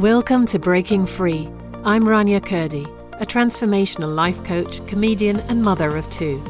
Welcome 0.00 0.46
to 0.46 0.58
Breaking 0.58 1.04
Free. 1.04 1.46
I'm 1.84 2.04
Rania 2.04 2.40
Kurdi, 2.40 2.86
a 3.20 3.26
transformational 3.26 4.14
life 4.14 4.42
coach, 4.44 4.80
comedian, 4.86 5.40
and 5.40 5.62
mother 5.62 5.94
of 5.94 6.08
two. 6.08 6.42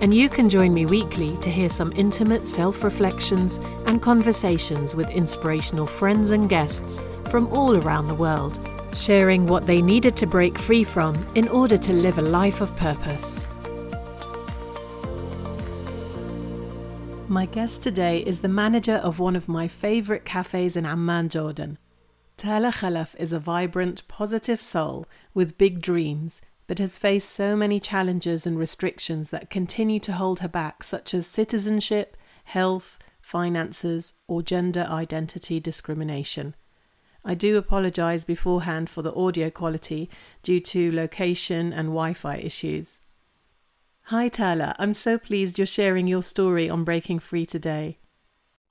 And 0.00 0.14
you 0.14 0.28
can 0.28 0.48
join 0.48 0.72
me 0.72 0.86
weekly 0.86 1.36
to 1.38 1.50
hear 1.50 1.68
some 1.68 1.92
intimate 1.96 2.46
self 2.46 2.84
reflections 2.84 3.58
and 3.86 4.00
conversations 4.00 4.94
with 4.94 5.10
inspirational 5.10 5.84
friends 5.84 6.30
and 6.30 6.48
guests 6.48 7.00
from 7.28 7.48
all 7.48 7.76
around 7.76 8.06
the 8.06 8.14
world, 8.14 8.56
sharing 8.94 9.48
what 9.48 9.66
they 9.66 9.82
needed 9.82 10.14
to 10.18 10.26
break 10.28 10.56
free 10.56 10.84
from 10.84 11.16
in 11.34 11.48
order 11.48 11.76
to 11.78 11.92
live 11.92 12.18
a 12.18 12.22
life 12.22 12.60
of 12.60 12.76
purpose. 12.76 13.48
My 17.26 17.46
guest 17.46 17.82
today 17.82 18.20
is 18.20 18.42
the 18.42 18.48
manager 18.48 19.00
of 19.02 19.18
one 19.18 19.34
of 19.34 19.48
my 19.48 19.66
favourite 19.66 20.24
cafes 20.24 20.76
in 20.76 20.86
Amman, 20.86 21.30
Jordan. 21.30 21.78
Tala 22.42 22.72
Khalaf 22.72 23.14
is 23.20 23.32
a 23.32 23.38
vibrant, 23.38 24.02
positive 24.08 24.60
soul 24.60 25.06
with 25.32 25.56
big 25.56 25.80
dreams, 25.80 26.42
but 26.66 26.80
has 26.80 26.98
faced 26.98 27.30
so 27.30 27.54
many 27.54 27.78
challenges 27.78 28.48
and 28.48 28.58
restrictions 28.58 29.30
that 29.30 29.48
continue 29.48 30.00
to 30.00 30.14
hold 30.14 30.40
her 30.40 30.48
back, 30.48 30.82
such 30.82 31.14
as 31.14 31.24
citizenship, 31.24 32.16
health, 32.46 32.98
finances, 33.20 34.14
or 34.26 34.42
gender 34.42 34.88
identity 34.90 35.60
discrimination. 35.60 36.56
I 37.24 37.34
do 37.34 37.56
apologise 37.56 38.24
beforehand 38.24 38.90
for 38.90 39.02
the 39.02 39.14
audio 39.14 39.48
quality 39.48 40.10
due 40.42 40.58
to 40.62 40.90
location 40.90 41.72
and 41.72 41.90
Wi 41.90 42.12
Fi 42.12 42.38
issues. 42.38 42.98
Hi, 44.06 44.28
Tala. 44.28 44.74
I'm 44.80 44.94
so 44.94 45.16
pleased 45.16 45.58
you're 45.58 45.66
sharing 45.66 46.08
your 46.08 46.24
story 46.24 46.68
on 46.68 46.82
Breaking 46.82 47.20
Free 47.20 47.46
today. 47.46 47.98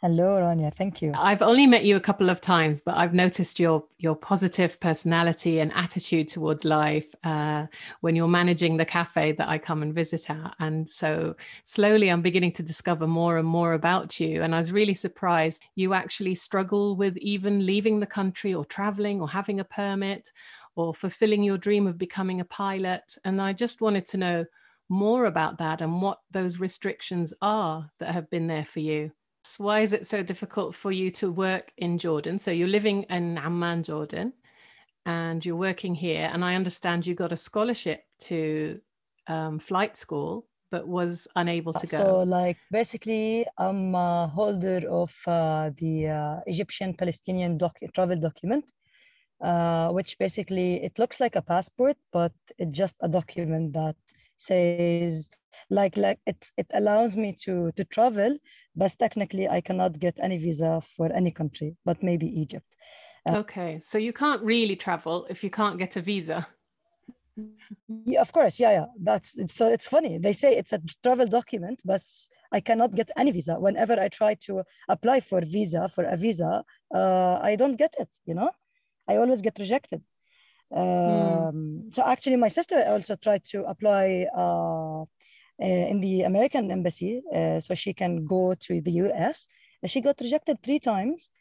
Hello, 0.04 0.42
Rania. 0.42 0.74
Thank 0.74 1.04
you. 1.04 1.12
I've 1.16 1.44
only 1.44 1.68
met 1.68 1.86
you 1.86 1.96
a 1.96 2.00
couple 2.00 2.32
of 2.32 2.42
times, 2.42 2.82
but 2.82 2.98
I've 2.98 3.14
noticed 3.14 3.60
your 3.60 3.84
your 4.00 4.16
positive 4.16 4.80
personality 4.80 5.60
and 5.60 5.72
attitude 5.76 6.28
towards 6.28 6.66
life 6.66 7.14
uh, 7.24 7.68
when 8.00 8.16
you're 8.16 8.28
managing 8.28 8.78
the 8.78 8.86
cafe 8.86 9.34
that 9.34 9.48
I 9.48 9.60
come 9.60 9.84
and 9.84 9.94
visit 9.94 10.28
at. 10.32 10.56
And 10.58 10.90
so 10.90 11.36
slowly, 11.66 12.10
I'm 12.10 12.24
beginning 12.24 12.54
to 12.54 12.64
discover 12.64 13.06
more 13.06 13.38
and 13.38 13.48
more 13.48 13.74
about 13.74 14.20
you. 14.20 14.42
And 14.42 14.56
I 14.56 14.58
was 14.58 14.72
really 14.72 14.96
surprised 14.96 15.62
you 15.76 15.94
actually 15.94 16.34
struggle 16.34 16.96
with 16.96 17.16
even 17.18 17.64
leaving 17.68 18.00
the 18.00 18.08
country 18.08 18.56
or 18.56 18.66
traveling 18.66 19.22
or 19.22 19.30
having 19.30 19.60
a 19.60 19.64
permit 19.64 20.32
or 20.76 20.96
fulfilling 20.96 21.44
your 21.44 21.60
dream 21.60 21.86
of 21.86 22.00
becoming 22.00 22.40
a 22.40 22.46
pilot. 22.46 23.18
And 23.24 23.40
I 23.40 23.54
just 23.54 23.82
wanted 23.82 24.08
to 24.08 24.18
know 24.18 24.46
more 24.90 25.26
about 25.26 25.60
that 25.60 25.80
and 25.80 26.02
what 26.02 26.22
those 26.32 26.60
restrictions 26.60 27.36
are 27.40 27.92
that 28.00 28.16
have 28.16 28.32
been 28.32 28.48
there 28.48 28.66
for 28.66 28.80
you 28.80 29.12
why 29.58 29.82
is 29.82 29.94
it 29.94 30.08
so 30.08 30.24
difficult 30.24 30.76
for 30.76 30.92
you 30.92 31.12
to 31.12 31.32
work 31.32 31.72
in 31.78 31.98
Jordan? 31.98 32.40
So 32.40 32.52
you're 32.52 32.68
living 32.68 33.04
in 33.04 33.38
Amman, 33.38 33.84
Jordan, 33.84 34.34
and 35.06 35.46
you're 35.46 35.56
working 35.56 35.96
here. 35.96 36.30
And 36.32 36.44
I 36.44 36.56
understand 36.56 37.06
you 37.06 37.16
got 37.16 37.32
a 37.32 37.38
scholarship 37.38 38.04
to 38.22 38.80
um, 39.28 39.60
flight 39.60 39.98
school, 39.98 40.48
but 40.70 40.88
was 40.88 41.28
unable 41.36 41.74
to 41.74 41.88
go. 41.88 41.98
So, 41.98 42.20
like, 42.24 42.58
basically, 42.72 43.46
I'm 43.58 43.96
a 43.96 44.28
holder 44.28 44.82
of 44.90 45.14
uh, 45.28 45.72
the 45.78 46.08
uh, 46.08 46.40
Egyptian 46.48 46.94
Palestinian 46.94 47.60
travel 47.94 48.20
document. 48.20 48.72
Uh, 49.42 49.90
which 49.90 50.20
basically 50.20 50.76
it 50.84 51.00
looks 51.00 51.20
like 51.20 51.36
a 51.36 51.42
passport, 51.42 51.98
but 52.14 52.32
it's 52.60 52.78
just 52.78 52.96
a 53.02 53.10
document 53.10 53.74
that 53.74 53.96
says 54.38 55.28
like 55.72 55.96
like 55.98 56.20
it 56.28 56.52
it 56.58 56.68
allows 56.74 57.16
me 57.16 57.34
to 57.34 57.72
to 57.78 57.84
travel 57.86 58.38
but 58.76 58.96
technically 59.00 59.48
i 59.48 59.62
cannot 59.62 59.98
get 59.98 60.16
any 60.22 60.38
visa 60.38 60.82
for 60.96 61.12
any 61.14 61.32
country 61.32 61.76
but 61.86 62.04
maybe 62.04 62.28
egypt. 62.28 62.68
Uh, 63.28 63.38
okay 63.38 63.80
so 63.82 63.98
you 63.98 64.14
can't 64.14 64.42
really 64.44 64.76
travel 64.76 65.26
if 65.30 65.44
you 65.44 65.50
can't 65.50 65.80
get 65.80 65.96
a 65.96 66.02
visa. 66.02 66.48
Yeah 68.06 68.22
of 68.22 68.32
course 68.34 68.60
yeah 68.60 68.72
yeah. 68.72 68.86
That's 69.00 69.38
it's, 69.38 69.56
so 69.56 69.66
it's 69.76 69.88
funny. 69.88 70.18
They 70.18 70.34
say 70.34 70.58
it's 70.58 70.74
a 70.74 70.82
travel 71.04 71.28
document 71.28 71.80
but 71.86 72.02
i 72.52 72.60
cannot 72.60 72.92
get 73.00 73.10
any 73.16 73.32
visa. 73.32 73.56
Whenever 73.60 73.96
i 74.06 74.10
try 74.10 74.34
to 74.48 74.64
apply 74.90 75.22
for 75.22 75.40
visa 75.42 75.88
for 75.96 76.04
a 76.04 76.18
visa 76.18 76.64
uh, 76.94 77.40
i 77.50 77.56
don't 77.56 77.78
get 77.78 77.94
it 78.04 78.10
you 78.26 78.36
know? 78.36 78.52
I 79.08 79.18
always 79.18 79.42
get 79.42 79.58
rejected. 79.60 80.02
Hmm. 80.74 80.80
um, 80.82 81.56
mm. 81.56 81.94
so 81.96 82.02
actually 82.14 82.38
my 82.46 82.52
sister 82.58 82.78
also 82.94 83.16
tried 83.16 83.44
to 83.52 83.60
apply 83.74 84.06
uh, 84.44 85.02
uh, 85.02 85.06
in 85.66 86.02
the 86.02 86.22
American 86.24 86.72
embassy 86.72 87.22
uh, 87.36 87.60
so 87.60 87.76
she 87.76 87.94
can 87.94 88.26
go 88.26 88.54
to 88.56 88.82
the 88.82 88.92
US. 89.04 89.48
She 89.86 90.02
got 90.02 90.20
rejected 90.20 90.62
three 90.64 90.80
times. 90.80 91.32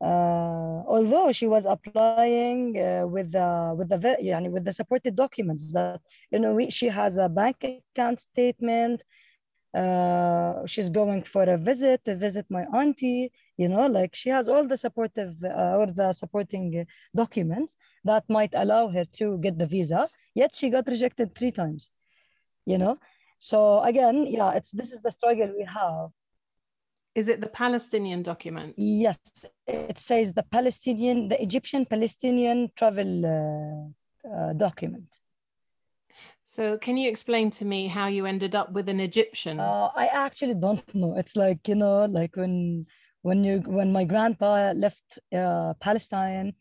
Uh, 0.00 0.82
although 0.86 1.32
she 1.32 1.48
was 1.48 1.66
applying 1.66 2.78
uh, 2.78 3.04
with 3.06 3.32
the 3.32 3.74
with 3.78 3.88
the 3.88 3.98
yani 4.22 4.48
with 4.50 4.64
the 4.64 4.72
supported 4.72 5.16
documents 5.16 5.72
that 5.72 6.00
you 6.30 6.38
know 6.38 6.54
we, 6.54 6.70
she 6.70 6.86
has 6.88 7.18
a 7.18 7.28
bank 7.28 7.56
account 7.64 8.20
statement 8.20 9.02
uh, 9.74 10.64
she's 10.66 10.90
going 10.90 11.22
for 11.22 11.42
a 11.44 11.56
visit 11.56 12.04
to 12.04 12.14
visit 12.16 12.46
my 12.50 12.64
auntie 12.80 13.32
you 13.56 13.68
know 13.68 13.86
like 13.86 14.14
she 14.14 14.28
has 14.30 14.48
all 14.48 14.66
the 14.66 14.76
supportive 14.76 15.34
uh, 15.44 15.76
or 15.78 15.86
the 15.86 16.12
supporting 16.12 16.86
documents 17.14 17.76
that 18.04 18.24
might 18.28 18.52
allow 18.54 18.88
her 18.88 19.04
to 19.04 19.38
get 19.38 19.58
the 19.58 19.66
visa 19.66 20.08
yet 20.34 20.54
she 20.54 20.70
got 20.70 20.86
rejected 20.86 21.34
three 21.34 21.52
times 21.52 21.90
you 22.66 22.78
know 22.78 22.96
so 23.38 23.82
again, 23.82 24.26
yeah, 24.26 24.52
it's 24.52 24.70
this 24.70 24.92
is 24.92 25.02
the 25.02 25.10
struggle 25.10 25.52
we 25.56 25.64
have. 25.64 26.10
Is 27.14 27.28
it 27.28 27.40
the 27.40 27.48
Palestinian 27.48 28.22
document? 28.22 28.74
Yes, 28.76 29.18
it 29.66 29.98
says 29.98 30.32
the 30.32 30.44
Palestinian, 30.44 31.28
the 31.28 31.40
Egyptian 31.42 31.86
Palestinian 31.86 32.70
travel 32.76 33.26
uh, 33.26 34.28
uh, 34.28 34.52
document. 34.52 35.18
So, 36.44 36.78
can 36.78 36.96
you 36.96 37.08
explain 37.08 37.50
to 37.52 37.64
me 37.64 37.88
how 37.88 38.06
you 38.06 38.24
ended 38.26 38.54
up 38.54 38.72
with 38.72 38.88
an 38.88 39.00
Egyptian? 39.00 39.60
Uh, 39.60 39.90
I 39.94 40.06
actually 40.06 40.54
don't 40.54 40.94
know. 40.94 41.16
It's 41.16 41.36
like 41.36 41.68
you 41.68 41.74
know, 41.74 42.06
like 42.06 42.36
when 42.36 42.86
when 43.22 43.44
you 43.44 43.58
when 43.66 43.92
my 43.92 44.04
grandpa 44.04 44.72
left 44.74 45.18
uh, 45.32 45.74
Palestine, 45.80 46.54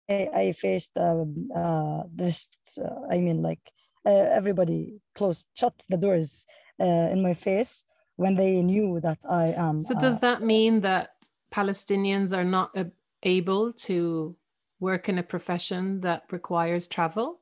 I, 0.10 0.30
I 0.36 0.52
faced 0.52 0.92
um, 0.98 1.50
uh, 1.56 2.04
this. 2.14 2.50
Uh, 2.78 3.08
I 3.10 3.20
mean, 3.20 3.42
like 3.42 3.64
everybody 4.06 5.00
closed, 5.16 5.48
shut 5.56 5.74
the 5.90 5.98
doors 5.98 6.46
in 6.80 7.22
my 7.22 7.34
face 7.34 7.86
when 8.16 8.36
they 8.36 8.62
knew 8.62 9.00
that 9.02 9.20
I 9.30 9.54
am. 9.58 9.82
So 9.82 9.96
does 9.96 10.20
that 10.20 10.42
mean 10.42 10.82
that 10.82 11.10
Palestinians 11.52 12.36
are 12.38 12.44
not 12.44 12.76
able 13.24 13.74
to 13.88 14.36
work 14.80 15.10
in 15.10 15.18
a 15.18 15.24
profession 15.24 16.02
that 16.02 16.24
requires 16.32 16.88
travel? 16.88 17.40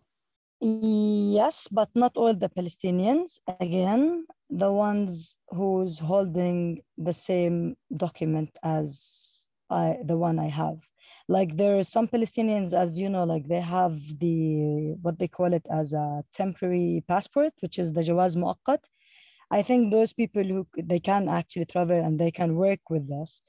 Yes, 0.61 1.67
but 1.71 1.89
not 1.95 2.13
all 2.15 2.33
the 2.33 2.49
Palestinians. 2.49 3.39
Again, 3.59 4.25
the 4.49 4.71
ones 4.71 5.35
who's 5.49 5.99
holding 5.99 6.81
the 6.97 7.13
same 7.13 7.75
document 7.97 8.57
as 8.63 9.34
I, 9.69 9.97
the 10.03 10.17
one 10.17 10.39
I 10.39 10.47
have. 10.49 10.77
Like 11.27 11.55
there 11.57 11.77
are 11.77 11.83
some 11.83 12.07
Palestinians, 12.07 12.73
as 12.73 12.99
you 12.99 13.09
know, 13.09 13.23
like 13.23 13.47
they 13.47 13.61
have 13.61 13.99
the 14.19 14.95
what 15.01 15.17
they 15.17 15.27
call 15.27 15.53
it 15.53 15.65
as 15.71 15.93
a 15.93 16.23
temporary 16.33 17.03
passport, 17.07 17.53
which 17.61 17.79
is 17.79 17.91
the 17.91 18.01
Jawaz 18.01 18.35
Muaqqat. 18.35 18.83
I 19.51 19.61
think 19.61 19.91
those 19.91 20.13
people 20.13 20.43
who 20.43 20.67
they 20.77 20.99
can 20.99 21.29
actually 21.29 21.65
travel 21.65 21.97
and 21.97 22.19
they 22.19 22.31
can 22.31 22.55
work 22.55 22.79
with 22.89 23.11
us. 23.11 23.41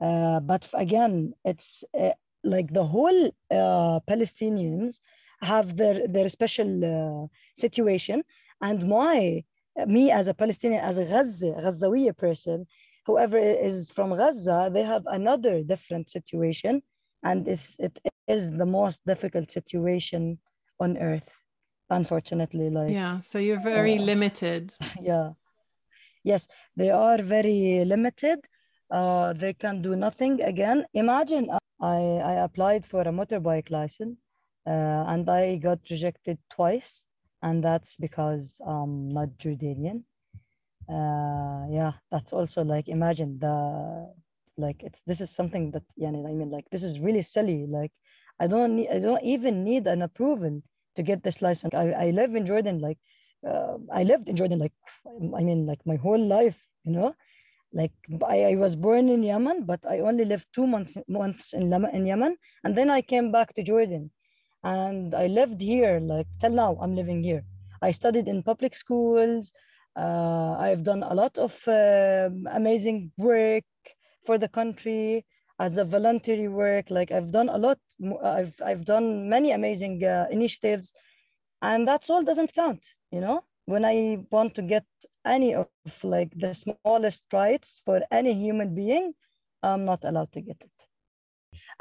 Uh, 0.00 0.40
but 0.40 0.68
again, 0.74 1.32
it's 1.44 1.84
uh, 1.98 2.10
like 2.44 2.72
the 2.72 2.84
whole 2.84 3.26
uh, 3.50 4.00
Palestinians 4.08 5.00
have 5.42 5.76
their 5.76 6.08
their 6.08 6.28
special 6.28 6.70
uh, 6.84 7.26
situation, 7.56 8.24
and 8.60 8.88
my 8.88 9.44
me 9.86 10.10
as 10.10 10.28
a 10.28 10.34
Palestinian, 10.34 10.82
as 10.82 10.98
a 10.98 11.04
Gaza 11.04 11.52
Ghazawiya 11.52 12.16
person, 12.16 12.66
whoever 13.06 13.38
is 13.38 13.90
from 13.90 14.16
Gaza, 14.16 14.70
they 14.72 14.82
have 14.82 15.02
another 15.06 15.62
different 15.62 16.10
situation, 16.10 16.82
and 17.22 17.48
it's 17.48 17.76
it 17.78 17.98
is 18.28 18.50
the 18.50 18.66
most 18.66 19.00
difficult 19.06 19.50
situation 19.50 20.38
on 20.80 20.96
earth, 20.98 21.30
unfortunately. 21.90 22.70
Like 22.70 22.92
yeah, 22.92 23.20
so 23.20 23.38
you're 23.38 23.60
very 23.60 23.98
uh, 23.98 24.02
limited. 24.02 24.74
Yeah, 25.00 25.30
yes, 26.24 26.48
they 26.76 26.90
are 26.90 27.18
very 27.22 27.84
limited. 27.84 28.40
Uh, 28.90 29.32
they 29.32 29.54
can 29.54 29.80
do 29.82 29.96
nothing 29.96 30.42
again. 30.42 30.84
Imagine 30.94 31.48
I, 31.80 32.20
I 32.24 32.32
applied 32.44 32.84
for 32.84 33.00
a 33.02 33.12
motorbike 33.12 33.70
license 33.70 34.18
uh, 34.66 35.04
and 35.08 35.28
I 35.28 35.56
got 35.56 35.78
rejected 35.90 36.38
twice 36.50 37.06
and 37.42 37.64
that's 37.64 37.96
because 37.96 38.60
I'm 38.64 39.08
not 39.08 39.30
Jordanian. 39.38 40.04
Uh, 40.88 41.66
yeah, 41.70 41.92
that's 42.10 42.32
also 42.32 42.62
like 42.64 42.88
imagine 42.88 43.38
the 43.38 44.12
like 44.58 44.82
it's 44.82 45.00
this 45.02 45.20
is 45.20 45.30
something 45.30 45.70
that 45.70 45.82
yeah 45.96 46.08
I 46.08 46.32
mean 46.38 46.50
like 46.50 46.68
this 46.70 46.82
is 46.84 47.00
really 47.00 47.22
silly. 47.22 47.66
Like 47.66 47.92
I 48.40 48.46
don't 48.46 48.76
need 48.76 48.88
I 48.90 48.98
don't 48.98 49.22
even 49.22 49.64
need 49.64 49.86
an 49.86 50.02
approval 50.02 50.62
to 50.96 51.02
get 51.02 51.22
this 51.22 51.40
license. 51.42 51.74
I, 51.74 51.90
I 52.06 52.10
live 52.10 52.34
in 52.34 52.46
Jordan 52.46 52.78
like 52.80 52.98
uh, 53.46 53.78
I 53.92 54.02
lived 54.04 54.28
in 54.28 54.36
Jordan 54.36 54.58
like 54.58 54.72
I 55.06 55.42
mean 55.42 55.66
like 55.66 55.80
my 55.86 55.96
whole 55.96 56.22
life, 56.22 56.66
you 56.84 56.92
know. 56.92 57.14
Like 57.72 57.92
I, 58.26 58.44
I 58.52 58.54
was 58.56 58.76
born 58.76 59.08
in 59.08 59.22
Yemen, 59.22 59.64
but 59.64 59.84
I 59.86 60.00
only 60.00 60.24
lived 60.24 60.46
two 60.52 60.66
months 60.66 60.96
months 61.08 61.52
in, 61.54 61.72
in 61.72 62.06
Yemen, 62.06 62.36
and 62.64 62.76
then 62.76 62.90
I 62.90 63.02
came 63.02 63.30
back 63.32 63.54
to 63.54 63.62
Jordan 63.62 64.10
and 64.64 65.14
I 65.14 65.26
lived 65.28 65.60
here 65.60 66.00
like 66.00 66.26
till 66.40 66.50
now 66.52 66.76
I'm 66.80 66.94
living 66.96 67.22
here. 67.22 67.44
I 67.82 67.90
studied 67.92 68.28
in 68.28 68.42
public 68.42 68.74
schools. 68.74 69.52
Uh, 69.96 70.56
I've 70.58 70.84
done 70.84 71.02
a 71.02 71.14
lot 71.14 71.38
of 71.38 71.56
uh, 71.68 72.30
amazing 72.52 73.12
work 73.18 73.64
for 74.24 74.38
the 74.38 74.48
country 74.48 75.24
as 75.58 75.78
a 75.78 75.84
voluntary 75.84 76.48
work. 76.48 76.90
Like 76.90 77.10
I've 77.12 77.32
done 77.32 77.48
a 77.48 77.58
lot. 77.58 77.78
I've 78.24 78.54
I've 78.64 78.84
done 78.84 79.28
many 79.28 79.52
amazing 79.52 80.02
uh, 80.04 80.26
initiatives, 80.30 80.94
and 81.62 81.86
that's 81.86 82.10
all 82.10 82.24
doesn't 82.24 82.54
count. 82.54 82.84
You 83.10 83.20
know, 83.20 83.44
when 83.66 83.84
I 83.84 84.24
want 84.30 84.54
to 84.56 84.62
get 84.62 84.86
any 85.24 85.54
of 85.54 85.70
like 86.04 86.32
the 86.36 86.54
smallest 86.54 87.24
rights 87.32 87.82
for 87.84 88.00
any 88.10 88.32
human 88.34 88.74
being, 88.74 89.14
I'm 89.62 89.84
not 89.84 90.04
allowed 90.04 90.32
to 90.32 90.40
get 90.40 90.56
it. 90.60 90.71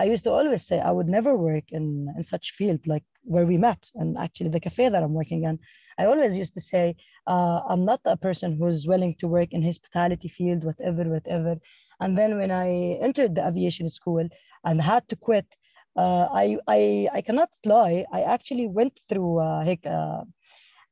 I 0.02 0.06
used 0.06 0.24
to 0.24 0.32
always 0.32 0.64
say 0.70 0.78
I 0.80 0.92
would 0.98 1.08
never 1.18 1.34
work 1.50 1.66
in, 1.78 1.86
in 2.18 2.24
such 2.24 2.46
field 2.58 2.82
like 2.88 3.04
where 3.34 3.46
we 3.52 3.58
met 3.68 3.82
and 4.00 4.18
actually 4.18 4.50
the 4.50 4.66
cafe 4.68 4.90
that 4.90 5.04
I'm 5.04 5.14
working 5.14 5.44
in. 5.50 5.60
I 6.00 6.06
always 6.06 6.36
used 6.44 6.56
to 6.56 6.62
say 6.74 6.96
uh, 7.28 7.60
I'm 7.70 7.86
not 7.86 8.02
a 8.06 8.18
person 8.18 8.50
who's 8.58 8.88
willing 8.88 9.14
to 9.20 9.28
work 9.28 9.50
in 9.54 9.62
hospitality 9.62 10.28
field, 10.28 10.64
whatever, 10.64 11.04
whatever. 11.16 11.54
And 12.00 12.18
then 12.18 12.32
when 12.40 12.50
I 12.50 12.68
entered 13.08 13.36
the 13.36 13.48
aviation 13.48 13.90
school 13.90 14.28
and 14.68 14.82
had 14.82 15.08
to 15.10 15.16
quit, 15.16 15.50
uh, 15.96 16.28
I, 16.44 16.58
I, 16.68 17.08
I 17.18 17.22
cannot 17.22 17.50
lie. 17.64 18.06
I 18.12 18.22
actually 18.24 18.68
went 18.68 19.00
through 19.08 19.38
uh, 19.40 19.76
uh, 19.86 20.24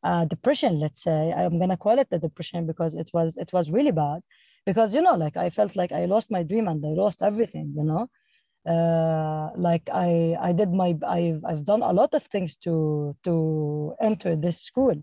uh, 0.04 0.26
depression, 0.26 0.80
let's 0.80 1.02
say. 1.02 1.34
I'm 1.36 1.58
gonna 1.58 1.78
call 1.78 1.98
it 1.98 2.10
the 2.12 2.20
depression 2.20 2.68
because 2.68 2.94
it 2.94 3.10
was 3.14 3.38
it 3.38 3.50
was 3.54 3.72
really 3.72 3.92
bad. 4.06 4.20
Because 4.68 4.94
you 4.94 5.02
know, 5.02 5.16
like 5.16 5.36
I 5.36 5.50
felt 5.50 5.76
like 5.76 5.92
I 5.92 6.06
lost 6.06 6.30
my 6.30 6.44
dream 6.44 6.68
and 6.68 6.86
I 6.86 6.90
lost 6.90 7.24
everything, 7.24 7.74
you 7.76 7.84
know 7.84 8.08
uh, 8.70 9.50
like 9.56 9.90
I 9.92 10.38
I 10.40 10.52
did 10.54 10.72
my 10.72 10.96
I've 11.08 11.44
I've 11.46 11.66
done 11.66 11.82
a 11.82 11.94
lot 11.94 12.14
of 12.14 12.24
things 12.24 12.56
to 12.66 13.16
to 13.26 13.96
enter 14.00 14.36
this 14.36 14.62
school, 14.62 14.96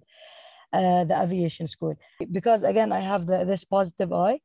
uh, 0.73 1.05
the 1.05 1.17
aviation 1.23 1.67
school, 1.67 1.95
because 2.33 2.63
again 2.63 2.93
I 2.93 3.01
have 3.01 3.27
the, 3.27 3.45
this 3.45 3.65
positive 3.65 4.13
eye 4.13 4.41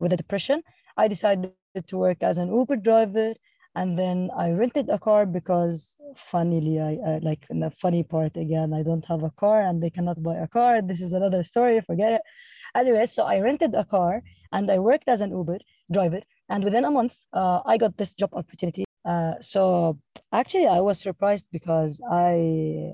with 0.00 0.10
the 0.10 0.16
depression. 0.16 0.62
I 0.96 1.08
decided 1.08 1.52
to 1.86 1.98
work 1.98 2.22
as 2.22 2.38
an 2.38 2.48
Uber 2.50 2.76
driver, 2.76 3.34
and 3.76 3.98
then 3.98 4.30
I 4.36 4.50
rented 4.52 4.90
a 4.90 4.98
car 4.98 5.26
because 5.26 5.96
funnily 6.16 6.80
I, 6.80 7.18
like 7.22 7.46
in 7.50 7.60
the 7.60 7.70
funny 7.70 8.02
part 8.02 8.36
again 8.36 8.72
I 8.74 8.82
don't 8.82 9.04
have 9.06 9.22
a 9.22 9.30
car 9.30 9.60
and 9.62 9.82
they 9.82 9.90
cannot 9.90 10.22
buy 10.22 10.36
a 10.36 10.48
car. 10.48 10.82
This 10.82 11.00
is 11.02 11.12
another 11.12 11.44
story. 11.44 11.80
Forget 11.80 12.14
it. 12.14 12.22
Anyway, 12.74 13.06
so 13.06 13.24
I 13.24 13.40
rented 13.40 13.74
a 13.74 13.84
car 13.84 14.22
and 14.52 14.70
I 14.70 14.78
worked 14.78 15.08
as 15.08 15.20
an 15.20 15.30
Uber 15.30 15.58
driver 15.92 16.20
and 16.48 16.64
within 16.64 16.84
a 16.84 16.90
month, 16.90 17.16
uh, 17.32 17.60
I 17.66 17.76
got 17.76 17.96
this 17.96 18.14
job 18.14 18.30
opportunity. 18.34 18.84
Uh, 19.04 19.34
so 19.40 19.98
actually, 20.32 20.66
I 20.66 20.80
was 20.80 21.00
surprised 21.00 21.46
because 21.52 22.00
I 22.10 22.92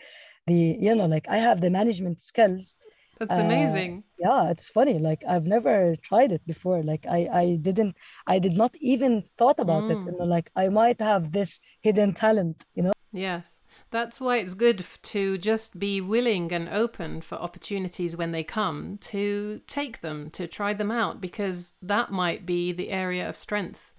the 0.47 0.77
you 0.81 0.95
know 0.95 1.07
like 1.07 1.29
I 1.29 1.39
have 1.39 1.61
the 1.61 1.71
management 1.71 2.21
skills 2.21 2.77
that's 3.19 3.35
amazing. 3.35 4.05
Uh, 4.25 4.45
yeah, 4.45 4.51
it's 4.51 4.69
funny. 4.69 4.99
Like 4.99 5.23
I've 5.29 5.47
never 5.47 5.97
tried 5.97 6.33
it 6.33 6.47
before. 6.47 6.83
Like 6.83 7.07
I, 7.09 7.29
I 7.33 7.59
didn't, 7.61 7.97
I 8.27 8.39
did 8.39 8.57
not 8.57 8.77
even 8.81 9.25
thought 9.37 9.59
about 9.59 9.85
mm. 9.85 9.91
it. 9.91 9.99
You 10.13 10.19
know, 10.19 10.25
like 10.25 10.51
I 10.57 10.69
might 10.69 11.01
have 11.01 11.33
this 11.33 11.61
hidden 11.81 12.15
talent. 12.15 12.65
You 12.75 12.85
know. 12.85 12.93
Yes. 13.13 13.57
That's 13.91 14.21
why 14.21 14.37
it's 14.37 14.53
good 14.53 14.85
to 15.03 15.39
just 15.39 15.79
be 15.79 16.01
willing 16.01 16.53
and 16.53 16.69
open 16.69 17.23
for 17.23 17.37
opportunities 17.37 18.17
when 18.17 18.33
they 18.33 18.45
come 18.45 18.99
to 19.03 19.63
take 19.67 20.03
them, 20.03 20.31
to 20.31 20.47
try 20.47 20.75
them 20.75 20.91
out, 20.91 21.21
because 21.23 21.75
that 21.81 22.13
might 22.13 22.45
be 22.45 22.71
the 22.73 22.91
area 22.91 23.27
of 23.27 23.35
strength 23.35 23.95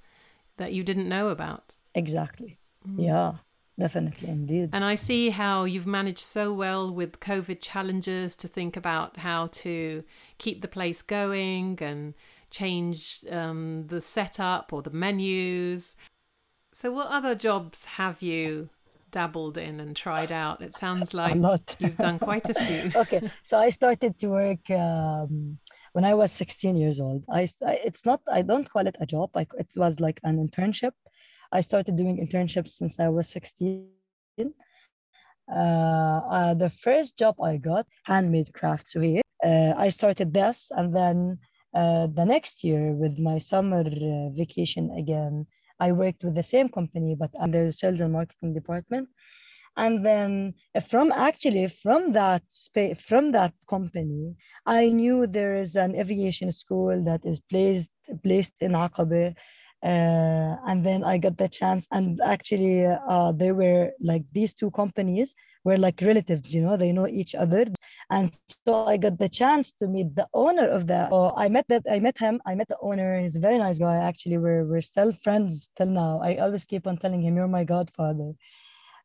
that 0.57 0.73
you 0.73 0.83
didn't 0.83 1.09
know 1.09 1.29
about. 1.29 1.75
Exactly. 1.95 2.59
Mm. 2.87 3.03
Yeah. 3.03 3.33
Definitely, 3.79 4.27
indeed. 4.27 4.69
And 4.73 4.83
I 4.83 4.95
see 4.95 5.29
how 5.29 5.63
you've 5.63 5.87
managed 5.87 6.19
so 6.19 6.53
well 6.53 6.93
with 6.93 7.21
COVID 7.21 7.61
challenges 7.61 8.35
to 8.37 8.47
think 8.47 8.75
about 8.75 9.17
how 9.17 9.47
to 9.47 10.03
keep 10.37 10.61
the 10.61 10.67
place 10.67 11.01
going 11.01 11.77
and 11.81 12.13
change 12.51 13.23
um, 13.31 13.87
the 13.87 14.01
setup 14.01 14.73
or 14.73 14.81
the 14.81 14.89
menus. 14.89 15.95
So, 16.73 16.91
what 16.91 17.07
other 17.07 17.35
jobs 17.35 17.85
have 17.85 18.21
you 18.21 18.69
dabbled 19.11 19.57
in 19.57 19.79
and 19.79 19.95
tried 19.95 20.31
out? 20.31 20.61
It 20.61 20.75
sounds 20.75 21.13
like 21.13 21.35
you've 21.79 21.97
done 21.97 22.19
quite 22.19 22.49
a 22.49 22.53
few. 22.53 22.91
okay, 22.99 23.31
so 23.43 23.57
I 23.57 23.69
started 23.69 24.17
to 24.19 24.27
work. 24.27 24.69
Um, 24.69 25.57
when 25.93 26.05
I 26.05 26.13
was 26.13 26.31
16 26.31 26.75
years 26.75 26.99
old. 26.99 27.25
I, 27.29 27.47
I 27.65 27.73
it's 27.83 28.05
not 28.05 28.21
I 28.31 28.41
don't 28.41 28.69
call 28.69 28.87
it 28.87 28.95
a 28.99 29.05
job. 29.05 29.31
Like 29.33 29.51
it 29.57 29.67
was 29.75 29.99
like 29.99 30.19
an 30.23 30.37
internship. 30.37 30.91
I 31.51 31.61
started 31.61 31.95
doing 31.95 32.17
internships 32.17 32.69
since 32.69 32.99
I 32.99 33.09
was 33.09 33.29
16. 33.29 33.87
Uh, 34.39 35.55
uh, 35.55 36.53
the 36.53 36.69
first 36.69 37.17
job 37.17 37.35
I 37.41 37.57
got, 37.57 37.87
handmade 38.03 38.53
crafts. 38.53 38.93
Here, 38.93 39.21
uh, 39.43 39.73
I 39.75 39.89
started 39.89 40.33
this, 40.33 40.71
and 40.75 40.95
then 40.95 41.39
uh, 41.73 42.07
the 42.07 42.25
next 42.25 42.63
year 42.63 42.93
with 42.93 43.17
my 43.17 43.39
summer 43.39 43.81
uh, 43.81 44.29
vacation 44.35 44.91
again, 44.91 45.47
I 45.79 45.91
worked 45.91 46.23
with 46.23 46.35
the 46.35 46.43
same 46.43 46.69
company 46.69 47.15
but 47.17 47.31
under 47.39 47.71
sales 47.71 48.01
and 48.01 48.13
marketing 48.13 48.53
department. 48.53 49.09
And 49.77 50.05
then 50.05 50.55
from 50.89 51.11
actually 51.11 51.67
from 51.67 52.11
that 52.13 52.43
space, 52.49 53.01
from 53.01 53.31
that 53.31 53.53
company, 53.69 54.35
I 54.65 54.89
knew 54.89 55.25
there 55.25 55.55
is 55.55 55.75
an 55.75 55.95
aviation 55.95 56.51
school 56.51 57.01
that 57.05 57.25
is 57.25 57.39
placed 57.39 57.91
placed 58.23 58.53
in 58.59 58.73
Aqaba. 58.73 59.35
Uh, 59.83 60.55
and 60.67 60.85
then 60.85 61.03
I 61.03 61.17
got 61.17 61.37
the 61.37 61.47
chance, 61.47 61.87
and 61.91 62.19
actually, 62.23 62.85
uh, 62.85 63.31
they 63.31 63.51
were 63.51 63.91
like 64.01 64.23
these 64.33 64.53
two 64.53 64.71
companies 64.71 65.35
were 65.63 65.77
like 65.77 66.01
relatives, 66.01 66.53
you 66.53 66.61
know, 66.61 66.77
they 66.77 66.91
know 66.91 67.07
each 67.07 67.35
other. 67.35 67.65
And 68.09 68.33
so 68.33 68.51
I 68.85 68.97
got 68.97 69.17
the 69.17 69.29
chance 69.29 69.71
to 69.73 69.87
meet 69.87 70.15
the 70.15 70.27
owner 70.33 70.67
of 70.67 70.87
that. 70.87 71.09
So 71.09 71.33
I 71.37 71.47
met 71.49 71.65
that 71.69 71.83
I 71.89 71.99
met 71.99 72.17
him. 72.17 72.23
I 72.33 72.55
met 72.55 72.67
the 72.67 72.77
owner. 72.81 73.19
He's 73.19 73.35
a 73.35 73.39
very 73.39 73.57
nice 73.57 73.77
guy. 73.77 73.95
Actually, 73.97 74.37
we're 74.37 74.65
we're 74.65 74.81
still 74.81 75.11
friends 75.13 75.69
till 75.75 75.87
now. 75.87 76.19
I 76.21 76.35
always 76.37 76.65
keep 76.65 76.87
on 76.87 76.97
telling 76.97 77.21
him, 77.21 77.35
"You're 77.35 77.47
my 77.47 77.63
godfather." 77.63 78.33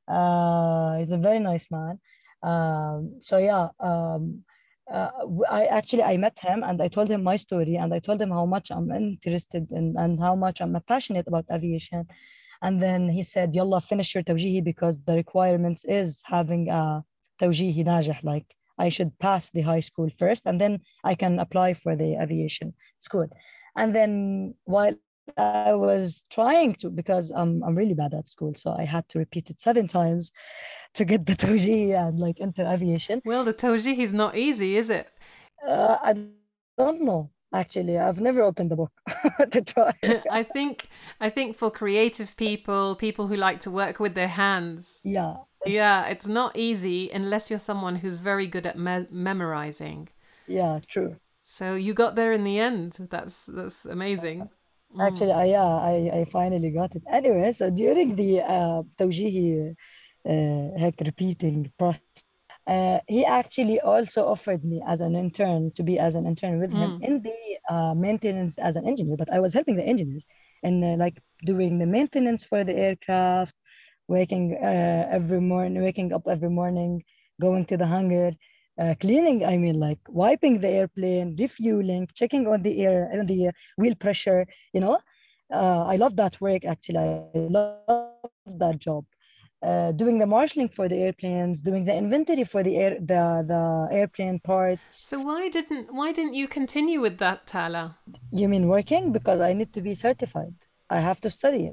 Uh, 0.09 0.99
he's 0.99 1.12
a 1.12 1.19
very 1.19 1.38
nice 1.40 1.66
man. 1.71 1.99
Um, 2.43 3.16
so 3.21 3.38
yeah, 3.38 3.69
um, 3.81 4.45
uh, 4.93 5.11
I 5.50 5.67
actually 5.67 6.03
I 6.03 6.17
met 6.17 6.38
him 6.38 6.62
and 6.62 6.81
I 6.83 6.88
told 6.88 7.11
him 7.11 7.23
my 7.23 7.37
story 7.37 7.76
and 7.76 7.95
I 7.95 7.99
told 7.99 8.21
him 8.21 8.31
how 8.31 8.47
much 8.47 8.71
I'm 8.71 8.91
interested 8.91 9.67
in 9.71 9.95
and 9.97 10.21
how 10.21 10.35
much 10.35 10.61
I'm 10.61 10.76
passionate 10.87 11.26
about 11.26 11.47
aviation. 11.53 12.07
And 12.62 12.83
then 12.83 13.09
he 13.09 13.23
said, 13.23 13.55
Yalla, 13.55 13.81
finish 13.81 14.14
your 14.14 14.25
tawjihi 14.25 14.64
because 14.64 15.00
the 15.03 15.17
requirements 15.17 15.85
is 15.85 16.23
having 16.25 16.69
a 16.69 17.05
tawjihi 17.41 17.85
najah, 17.85 18.23
like 18.23 18.47
I 18.79 18.88
should 18.88 19.19
pass 19.19 19.50
the 19.50 19.62
high 19.62 19.81
school 19.81 20.11
first 20.19 20.43
and 20.47 20.61
then 20.61 20.81
I 21.03 21.14
can 21.14 21.38
apply 21.38 21.75
for 21.75 21.97
the 21.97 22.17
aviation 22.21 22.75
school. 22.99 23.29
And 23.76 23.95
then 23.95 24.55
while 24.64 24.95
I 25.37 25.75
was 25.75 26.23
trying 26.31 26.75
to, 26.76 26.90
because 26.90 27.31
I'm, 27.31 27.62
I'm 27.62 27.75
really 27.75 27.95
bad 27.95 28.14
at 28.14 28.28
school, 28.28 28.54
so 28.54 28.73
I 28.73 28.85
had 28.85 29.09
to 29.11 29.19
repeat 29.19 29.50
it 29.50 29.61
seven 29.61 29.87
times 29.87 30.33
to 30.95 31.04
get 31.04 31.26
the 31.26 31.35
tawjihi 31.43 31.97
and 31.97 32.19
like 32.19 32.40
enter 32.40 32.66
aviation. 32.66 33.23
Well, 33.25 33.45
the 33.45 33.54
tawjihi 33.54 33.99
is 33.99 34.12
not 34.12 34.37
easy, 34.37 34.76
is 34.76 34.90
it? 34.90 35.09
Uh, 35.66 35.97
I 36.02 36.14
don't 36.78 37.02
know 37.02 37.31
actually. 37.54 37.99
I've 37.99 38.21
never 38.21 38.43
opened 38.43 38.71
the 38.71 38.76
book 38.76 38.93
to 39.50 39.62
try. 39.62 39.93
I 40.31 40.43
think 40.43 40.88
i 41.21 41.31
think 41.31 41.57
for 41.57 41.71
creative 41.71 42.37
people 42.37 42.97
people 42.97 43.28
who 43.28 43.37
like 43.37 43.61
to 43.61 43.71
work 43.71 44.00
with 44.00 44.14
their 44.14 44.28
hands 44.28 44.99
yeah. 45.04 45.37
yeah 45.64 46.07
it's 46.07 46.26
not 46.26 46.57
easy 46.57 47.11
unless 47.11 47.50
you're 47.50 47.59
someone 47.59 47.97
who's 47.97 48.19
very 48.19 48.47
good 48.47 48.66
at 48.66 48.76
me- 48.76 49.07
memorizing. 49.11 50.09
Yeah 50.47 50.81
true. 50.88 51.16
So 51.45 51.75
you 51.75 51.95
got 51.95 52.16
there 52.16 52.33
in 52.33 52.43
the 52.43 52.59
end. 52.59 52.97
That's 53.11 53.47
that's 53.47 53.85
amazing 53.85 54.50
Actually, 55.01 55.33
mm. 55.33 55.37
I, 55.37 55.45
yeah, 55.45 55.65
I, 55.65 56.21
I 56.21 56.25
finally 56.31 56.71
got 56.71 56.95
it. 56.95 57.03
Anyway, 57.11 57.53
so 57.53 57.71
during 57.71 58.15
the 58.15 58.43
uh, 58.43 58.83
Tawjihi 58.97 59.75
uh, 60.29 60.91
repeating 61.05 61.73
process, 61.79 62.25
uh, 62.67 62.99
he 63.07 63.25
actually 63.25 63.81
also 63.81 64.27
offered 64.27 64.65
me 64.65 64.83
as 64.87 65.01
an 65.01 65.15
intern 65.17 65.71
to 65.73 65.83
be 65.83 65.99
as 65.99 66.15
an 66.15 66.27
intern 66.27 66.61
with 66.61 66.73
mm. 66.73 66.79
him 66.79 67.01
in 67.03 67.23
the 67.23 67.75
uh, 67.75 67.95
maintenance 67.95 68.57
as 68.59 68.77
an 68.77 68.87
engineer. 68.87 69.17
But 69.17 69.33
I 69.33 69.41
was 69.41 69.53
helping 69.53 69.77
the 69.77 69.85
engineers 69.85 70.25
and 70.63 70.83
uh, 70.83 70.97
like 70.97 71.21
doing 71.45 71.79
the 71.79 71.87
maintenance 71.87 72.45
for 72.45 72.65
the 72.65 72.75
aircraft, 72.75 73.55
waking 74.09 74.57
uh, 74.63 75.09
every 75.11 75.41
morning, 75.41 75.83
waking 75.83 76.13
up 76.13 76.27
every 76.27 76.51
morning, 76.51 77.03
going 77.41 77.65
to 77.67 77.77
the 77.77 77.87
hangar, 77.87 78.33
uh, 78.78 78.95
cleaning 79.00 79.45
i 79.45 79.57
mean 79.57 79.78
like 79.78 79.99
wiping 80.09 80.61
the 80.61 80.69
airplane 80.69 81.37
refueling 81.38 82.09
checking 82.14 82.47
on 82.47 82.62
the 82.62 82.85
air 82.85 83.09
and 83.12 83.28
the 83.28 83.50
wheel 83.76 83.95
pressure 83.95 84.47
you 84.73 84.81
know 84.81 84.99
uh, 85.52 85.85
i 85.87 85.97
love 85.97 86.16
that 86.16 86.40
work 86.40 86.64
actually 86.64 86.99
i 86.99 87.09
love 87.49 87.66
that 87.66 88.78
job 88.78 89.04
uh, 89.64 89.93
doing 89.93 90.19
the 90.19 90.26
marshalling 90.26 90.69
for 90.69 90.88
the 90.88 90.97
airplanes, 90.97 91.61
doing 91.62 91.85
the 91.85 91.95
inventory 91.95 92.45
for 92.45 92.62
the 92.62 92.76
air 92.76 92.97
the 93.00 93.45
the 93.52 93.88
airplane 93.90 94.38
parts. 94.40 94.83
So 94.90 95.19
why 95.21 95.49
didn't 95.49 95.93
why 95.93 96.12
didn't 96.12 96.35
you 96.35 96.47
continue 96.49 97.00
with 97.00 97.19
that, 97.19 97.47
Tala? 97.47 97.97
You 98.31 98.49
mean 98.49 98.69
working? 98.69 99.12
Because 99.12 99.40
I 99.40 99.52
need 99.54 99.73
to 99.75 99.81
be 99.81 99.95
certified. 99.95 100.54
I 100.90 101.00
have 101.00 101.21
to 101.23 101.31
study. 101.31 101.73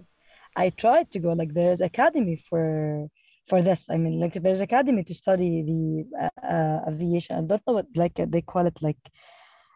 I 0.56 0.70
tried 0.70 1.12
to 1.12 1.20
go 1.20 1.34
like 1.34 1.54
there's 1.54 1.82
academy 1.82 2.38
for 2.50 3.08
for 3.48 3.62
this. 3.62 3.90
I 3.90 3.98
mean, 3.98 4.20
like 4.20 4.34
there's 4.34 4.62
academy 4.62 5.04
to 5.04 5.14
study 5.14 5.64
the 5.64 5.82
uh, 6.26 6.46
uh 6.46 6.80
aviation. 6.90 7.38
I 7.38 7.42
don't 7.42 7.62
know 7.68 7.74
what 7.74 7.88
like 7.96 8.16
they 8.16 8.42
call 8.42 8.66
it 8.66 8.78
like 8.82 9.04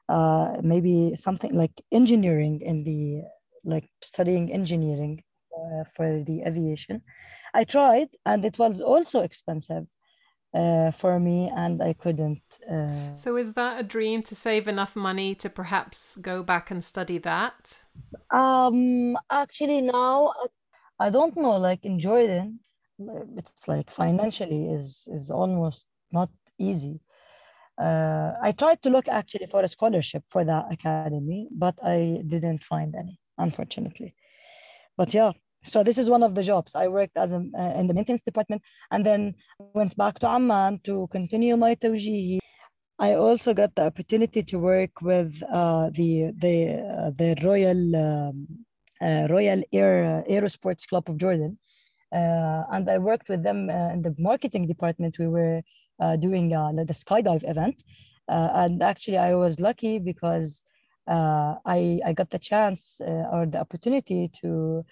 uh 0.09 0.61
maybe 0.61 1.15
something 1.15 1.53
like 1.53 1.73
engineering 1.91 2.61
in 2.61 2.83
the 2.83 3.23
like 3.63 3.89
studying 4.01 4.51
engineering 4.53 5.23
uh, 5.57 5.83
for 5.95 6.23
the 6.23 6.43
aviation 6.45 7.01
I 7.55 7.63
tried, 7.63 8.09
and 8.25 8.43
it 8.43 8.59
was 8.59 8.81
also 8.81 9.21
expensive 9.21 9.87
uh, 10.53 10.91
for 10.91 11.19
me, 11.19 11.49
and 11.55 11.81
I 11.81 11.93
couldn't. 11.93 12.43
Uh... 12.69 13.15
So, 13.15 13.37
is 13.37 13.53
that 13.53 13.79
a 13.79 13.83
dream 13.83 14.21
to 14.23 14.35
save 14.35 14.67
enough 14.67 14.95
money 14.95 15.33
to 15.35 15.49
perhaps 15.49 16.17
go 16.17 16.43
back 16.43 16.69
and 16.69 16.83
study 16.83 17.17
that? 17.19 17.83
Um, 18.29 19.17
actually, 19.31 19.81
now 19.81 20.33
I 20.99 21.09
don't 21.09 21.37
know. 21.37 21.55
Like 21.55 21.85
in 21.85 21.97
Jordan, 21.97 22.59
it's 23.37 23.67
like 23.67 23.91
financially 23.91 24.69
is 24.69 25.07
is 25.11 25.31
almost 25.31 25.87
not 26.11 26.29
easy. 26.57 26.99
Uh, 27.77 28.33
I 28.41 28.53
tried 28.53 28.81
to 28.83 28.89
look 28.89 29.07
actually 29.09 29.47
for 29.47 29.61
a 29.63 29.67
scholarship 29.67 30.23
for 30.29 30.45
that 30.45 30.71
academy, 30.71 31.49
but 31.51 31.75
I 31.83 32.21
didn't 32.25 32.63
find 32.63 32.95
any, 32.95 33.19
unfortunately. 33.37 34.15
But 34.95 35.13
yeah, 35.13 35.33
so 35.65 35.83
this 35.83 35.97
is 35.97 36.09
one 36.09 36.23
of 36.23 36.35
the 36.35 36.43
jobs. 36.43 36.73
I 36.73 36.87
worked 36.87 37.17
as 37.17 37.33
a, 37.33 37.37
uh, 37.57 37.73
in 37.79 37.87
the 37.87 37.93
maintenance 37.93 38.21
department 38.21 38.61
and 38.91 39.05
then 39.05 39.35
went 39.73 39.97
back 39.97 40.19
to 40.19 40.29
Amman 40.29 40.79
to 40.85 41.07
continue 41.11 41.57
my 41.57 41.75
tawjihi. 41.75 42.39
I 42.97 43.15
also 43.15 43.53
got 43.53 43.75
the 43.75 43.87
opportunity 43.87 44.41
to 44.43 44.57
work 44.57 45.01
with 45.01 45.43
uh, 45.51 45.89
the 45.89 46.31
the 46.37 46.55
uh, 46.79 47.11
the 47.17 47.35
Royal 47.43 47.95
um, 47.95 48.47
uh, 49.01 49.27
Royal 49.29 49.61
Air 49.73 50.23
Aerosports 50.29 50.87
Club 50.87 51.09
of 51.09 51.17
Jordan, 51.17 51.57
Uh, 52.11 52.63
and 52.71 52.89
I 52.89 52.97
worked 52.97 53.29
with 53.29 53.43
them 53.43 53.69
uh, 53.69 53.89
in 53.89 54.01
the 54.01 54.15
marketing 54.17 54.67
department. 54.67 55.17
We 55.19 55.27
were 55.27 55.61
uh, 55.99 56.15
doing 56.17 56.49
the 56.49 56.93
skydive 56.93 57.49
event, 57.49 57.83
and 58.27 58.81
actually 58.81 59.17
I 59.17 59.35
was 59.35 59.59
lucky 59.59 59.99
because 59.99 60.63
I 61.07 61.99
I 62.05 62.13
got 62.13 62.29
the 62.29 62.39
chance 62.39 63.01
or 63.01 63.45
the 63.45 63.59
opportunity 63.59 64.31
to 64.41 64.85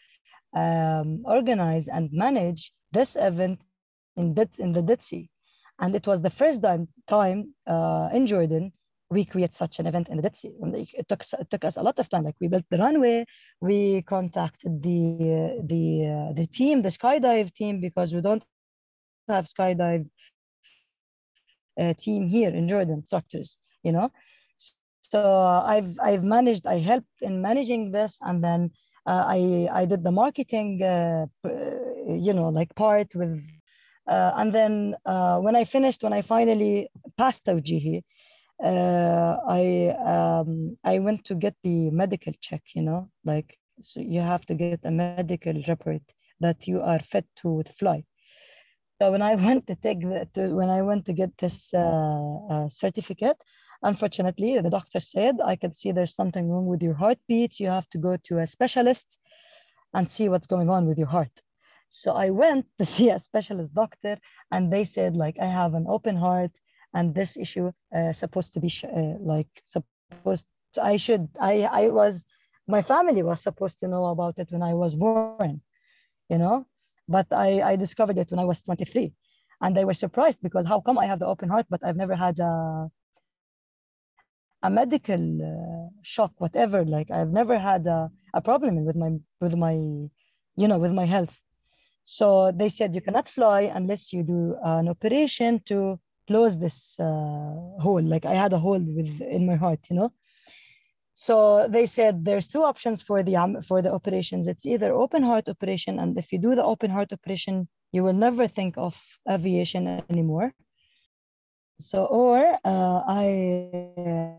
um, 0.54 1.24
organize 1.26 1.88
and 1.88 2.12
manage 2.12 2.74
this 2.92 3.16
event 3.16 3.60
in, 4.16 4.36
in 4.60 4.72
the 4.72 4.82
Dead 4.82 5.02
Sea. 5.02 5.30
And 5.80 5.96
it 5.96 6.06
was 6.08 6.22
the 6.22 6.30
first 6.30 6.62
time, 6.62 6.88
time 7.08 7.54
uh, 7.68 8.10
in 8.14 8.28
Jordan 8.28 8.72
we 9.14 9.24
create 9.26 9.54
such 9.54 9.80
an 9.80 9.86
event 9.86 10.10
in 10.10 10.18
Sea. 10.34 10.52
It 11.00 11.08
took, 11.08 11.24
it 11.44 11.50
took 11.52 11.64
us 11.66 11.78
a 11.78 11.84
lot 11.84 11.98
of 12.00 12.10
time. 12.10 12.24
Like 12.26 12.36
we 12.42 12.48
built 12.48 12.66
the 12.70 12.80
runway, 12.86 13.26
we 13.62 14.02
contacted 14.02 14.74
the 14.82 15.62
the 15.72 15.84
uh, 16.16 16.34
the 16.40 16.48
team, 16.48 16.82
the 16.82 16.94
skydive 17.00 17.54
team, 17.54 17.80
because 17.88 18.14
we 18.16 18.22
don't 18.22 18.44
have 19.30 19.46
skydive 19.46 20.06
uh, 21.80 21.94
team 22.04 22.28
here 22.28 22.50
in 22.50 22.68
Jordan, 22.68 22.96
instructors, 23.02 23.60
you 23.84 23.92
know. 23.92 24.12
So 25.02 25.20
I've 25.74 26.00
I've 26.00 26.24
managed, 26.24 26.66
I 26.66 26.80
helped 26.80 27.22
in 27.22 27.42
managing 27.42 27.92
this, 27.92 28.18
and 28.22 28.44
then 28.44 28.72
uh, 29.06 29.24
I 29.38 29.70
I 29.82 29.86
did 29.86 30.04
the 30.04 30.12
marketing, 30.12 30.82
uh, 30.82 31.26
you 32.28 32.34
know, 32.34 32.50
like 32.50 32.74
part 32.76 33.14
with, 33.16 33.36
uh, 34.08 34.32
and 34.40 34.52
then 34.58 34.96
when 35.46 35.56
I 35.56 35.66
finished, 35.66 36.04
when 36.04 36.14
I 36.14 36.22
finally 36.22 36.90
passed 37.18 37.46
Tawjihi, 37.46 38.02
uh, 38.64 39.38
I 39.48 39.96
um, 40.06 40.78
I 40.84 41.00
went 41.00 41.26
to 41.26 41.36
get 41.36 41.56
the 41.64 41.92
medical 41.92 42.34
check. 42.42 42.64
You 42.74 42.84
know, 42.84 43.10
like 43.26 43.58
so 43.82 44.00
you 44.00 44.22
have 44.22 44.46
to 44.48 44.56
get 44.56 44.80
a 44.84 44.92
medical 44.92 45.54
report 45.68 46.02
that 46.40 46.68
you 46.68 46.82
are 46.82 47.00
fit 47.00 47.26
to 47.42 47.64
fly. 47.78 48.04
So 49.02 49.12
when 49.12 49.22
I 49.22 49.36
went 49.48 49.68
to 49.68 49.76
take 49.76 50.02
the, 50.02 50.28
to, 50.34 50.54
when 50.56 50.70
I 50.70 50.82
went 50.82 51.06
to 51.06 51.14
get 51.14 51.38
this 51.38 51.74
uh, 51.74 52.38
uh, 52.50 52.70
certificate, 52.70 53.38
Unfortunately, 53.84 54.58
the 54.62 54.70
doctor 54.70 55.02
said, 55.02 55.36
I 55.44 55.58
can 55.58 55.74
see 55.74 55.92
there's 55.92 56.16
something 56.16 56.50
wrong 56.50 56.66
with 56.68 56.82
your 56.82 56.94
heartbeat. 56.94 57.60
You 57.60 57.68
have 57.68 57.90
to 57.90 57.98
go 57.98 58.16
to 58.16 58.38
a 58.38 58.48
specialist 58.48 59.18
and 59.94 60.10
see 60.10 60.30
what's 60.30 60.48
going 60.48 60.70
on 60.70 60.88
with 60.88 60.98
your 60.98 61.08
heart. 61.08 61.42
So 61.90 62.14
I 62.14 62.30
went 62.30 62.66
to 62.78 62.86
see 62.96 63.10
a 63.10 63.20
specialist 63.20 63.74
doctor, 63.74 64.18
and 64.52 64.72
they 64.72 64.86
said, 64.86 65.18
like, 65.18 65.36
I 65.40 65.48
have 65.48 65.74
an 65.74 65.86
open 65.88 66.16
heart, 66.16 66.52
and 66.94 67.16
this 67.16 67.38
issue 67.38 67.72
uh, 67.96 68.14
supposed 68.14 68.54
to 68.54 68.60
be 68.60 68.72
uh, 68.84 69.18
like 69.20 69.50
supposed 69.66 70.46
to, 70.74 70.84
I 70.84 70.98
should 70.98 71.28
I 71.40 71.64
I 71.64 71.88
was 71.90 72.26
my 72.68 72.82
family 72.82 73.24
was 73.24 73.42
supposed 73.42 73.80
to 73.80 73.88
know 73.88 74.06
about 74.06 74.40
it 74.40 74.52
when 74.52 74.64
I 74.64 74.74
was 74.74 74.96
born, 74.96 75.62
you 76.30 76.38
know, 76.38 76.66
but 77.08 77.28
I 77.32 77.62
I 77.62 77.76
discovered 77.76 78.18
it 78.18 78.32
when 78.32 78.40
I 78.40 78.46
was 78.46 78.62
23, 78.62 79.14
and 79.62 79.76
they 79.76 79.86
were 79.86 79.94
surprised 79.94 80.42
because 80.42 80.66
how 80.66 80.80
come 80.82 80.98
I 80.98 81.06
have 81.06 81.20
the 81.20 81.28
open 81.28 81.50
heart 81.50 81.66
but 81.70 81.82
I've 81.84 81.98
never 81.98 82.16
had 82.16 82.40
a 82.40 82.90
a 84.64 84.70
medical 84.70 85.24
uh, 85.44 85.90
shock 86.02 86.32
whatever 86.38 86.86
like 86.86 87.12
I've 87.12 87.32
never 87.32 87.60
had 87.60 87.86
a, 87.86 88.10
a 88.34 88.42
problem 88.42 88.86
with 88.86 88.96
my 88.96 89.12
with 89.42 89.56
my 89.56 89.74
you 89.74 90.68
know 90.68 90.80
with 90.80 90.94
my 90.94 91.06
health. 91.06 91.36
So 92.04 92.52
they 92.52 92.70
said 92.70 92.96
you 92.96 93.02
cannot 93.02 93.30
fly 93.30 93.62
unless 93.62 94.14
you 94.14 94.24
do 94.24 94.56
an 94.64 94.88
operation 94.90 95.62
to 95.66 96.00
close 96.28 96.58
this 96.58 97.00
uh, 97.00 97.54
hole. 97.80 98.02
Like 98.04 98.26
I 98.26 98.34
had 98.34 98.54
a 98.54 98.60
hole 98.60 98.84
with 98.98 99.22
in 99.22 99.46
my 99.46 99.56
heart, 99.56 99.80
you 99.90 99.96
know. 99.96 100.12
So 101.16 101.68
they 101.68 101.86
said 101.86 102.26
there's 102.26 102.48
two 102.48 102.64
options 102.64 103.02
for 103.02 103.24
the 103.24 103.36
um, 103.36 103.62
for 103.62 103.82
the 103.82 103.92
operations. 103.94 104.48
It's 104.48 104.66
either 104.66 104.94
open 104.94 105.24
heart 105.24 105.48
operation, 105.48 106.00
and 106.00 106.18
if 106.18 106.32
you 106.32 106.40
do 106.40 106.56
the 106.56 106.64
open 106.64 106.90
heart 106.90 107.14
operation, 107.14 107.68
you 107.92 108.04
will 108.04 108.14
never 108.14 108.48
think 108.48 108.78
of 108.78 109.00
aviation 109.30 109.88
anymore. 109.88 110.54
So, 111.80 112.06
or 112.06 112.40
uh, 112.66 113.02
I 113.08 113.70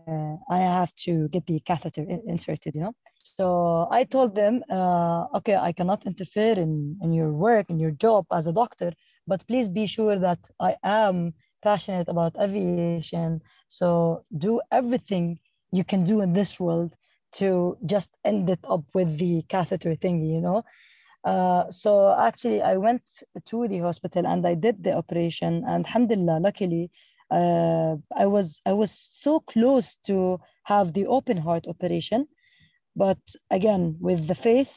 uh, 0.07 0.35
I 0.49 0.57
have 0.57 0.93
to 1.05 1.27
get 1.29 1.45
the 1.45 1.59
catheter 1.59 2.01
in, 2.03 2.21
inserted, 2.27 2.75
you 2.75 2.81
know. 2.81 2.93
So 3.17 3.87
I 3.91 4.03
told 4.03 4.35
them, 4.35 4.63
uh, 4.69 5.25
okay, 5.35 5.55
I 5.55 5.71
cannot 5.71 6.05
interfere 6.05 6.57
in, 6.59 6.97
in 7.01 7.11
your 7.13 7.31
work, 7.31 7.69
in 7.69 7.79
your 7.79 7.91
job 7.91 8.25
as 8.31 8.47
a 8.47 8.53
doctor, 8.53 8.91
but 9.27 9.45
please 9.47 9.67
be 9.67 9.85
sure 9.87 10.17
that 10.19 10.39
I 10.59 10.75
am 10.83 11.33
passionate 11.65 12.19
about 12.19 12.45
aviation. 12.45 13.25
So 13.67 14.23
do 14.37 14.61
everything 14.71 15.39
you 15.71 15.83
can 15.83 16.03
do 16.05 16.21
in 16.21 16.33
this 16.33 16.59
world 16.59 16.95
to 17.33 17.77
just 17.85 18.11
end 18.23 18.49
it 18.49 18.59
up 18.69 18.83
with 18.93 19.17
the 19.19 19.43
catheter 19.49 19.95
thing, 19.95 20.23
you 20.23 20.41
know. 20.41 20.63
Uh, 21.25 21.71
so 21.71 22.15
actually, 22.19 22.61
I 22.61 22.77
went 22.77 23.03
to 23.45 23.67
the 23.67 23.79
hospital 23.79 24.25
and 24.27 24.45
I 24.47 24.55
did 24.55 24.83
the 24.83 24.93
operation, 24.95 25.63
and 25.67 25.85
alhamdulillah, 25.85 26.39
luckily, 26.39 26.91
uh, 27.31 27.95
I 28.15 28.25
was 28.27 28.61
I 28.65 28.73
was 28.73 28.91
so 28.91 29.39
close 29.39 29.95
to 30.07 30.39
have 30.63 30.93
the 30.93 31.07
open 31.07 31.37
heart 31.37 31.67
operation, 31.67 32.27
but 32.95 33.19
again, 33.51 33.97
with 33.99 34.27
the 34.27 34.35
faith 34.35 34.73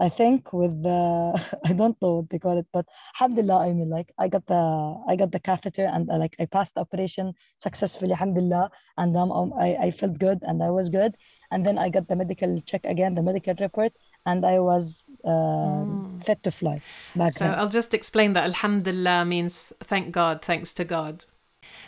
I 0.00 0.08
think 0.08 0.52
with 0.52 0.82
the 0.82 1.44
I 1.64 1.72
don't 1.72 2.00
know 2.00 2.16
what 2.16 2.30
they 2.30 2.38
call 2.38 2.58
it, 2.58 2.66
but 2.72 2.86
alhamdulillah, 3.16 3.68
I 3.68 3.72
mean 3.72 3.90
like 3.90 4.12
I 4.18 4.28
got 4.28 4.46
the 4.46 5.02
I 5.08 5.16
got 5.16 5.32
the 5.32 5.40
catheter 5.40 5.86
and 5.86 6.10
uh, 6.10 6.18
like 6.18 6.36
I 6.38 6.46
passed 6.46 6.74
the 6.74 6.80
operation 6.80 7.34
successfully, 7.58 8.12
alhamdulillah, 8.12 8.70
and 8.96 9.16
um, 9.16 9.32
um, 9.32 9.52
I, 9.58 9.76
I 9.80 9.90
felt 9.90 10.18
good 10.18 10.38
and 10.42 10.62
I 10.62 10.70
was 10.70 10.88
good. 10.88 11.16
And 11.50 11.64
then 11.64 11.78
I 11.78 11.88
got 11.88 12.08
the 12.08 12.14
medical 12.14 12.60
check 12.60 12.84
again, 12.84 13.14
the 13.14 13.22
medical 13.22 13.54
report, 13.58 13.92
and 14.26 14.44
I 14.44 14.58
was 14.58 15.02
uh, 15.24 15.28
mm. 15.28 16.24
fit 16.24 16.42
to 16.42 16.50
fly 16.50 16.82
back 17.16 17.32
So 17.32 17.46
then. 17.46 17.54
I'll 17.54 17.70
just 17.70 17.94
explain 17.94 18.34
that 18.34 18.44
alhamdulillah 18.44 19.24
means 19.24 19.72
thank 19.80 20.12
God, 20.12 20.42
thanks 20.42 20.74
to 20.74 20.84
God. 20.84 21.24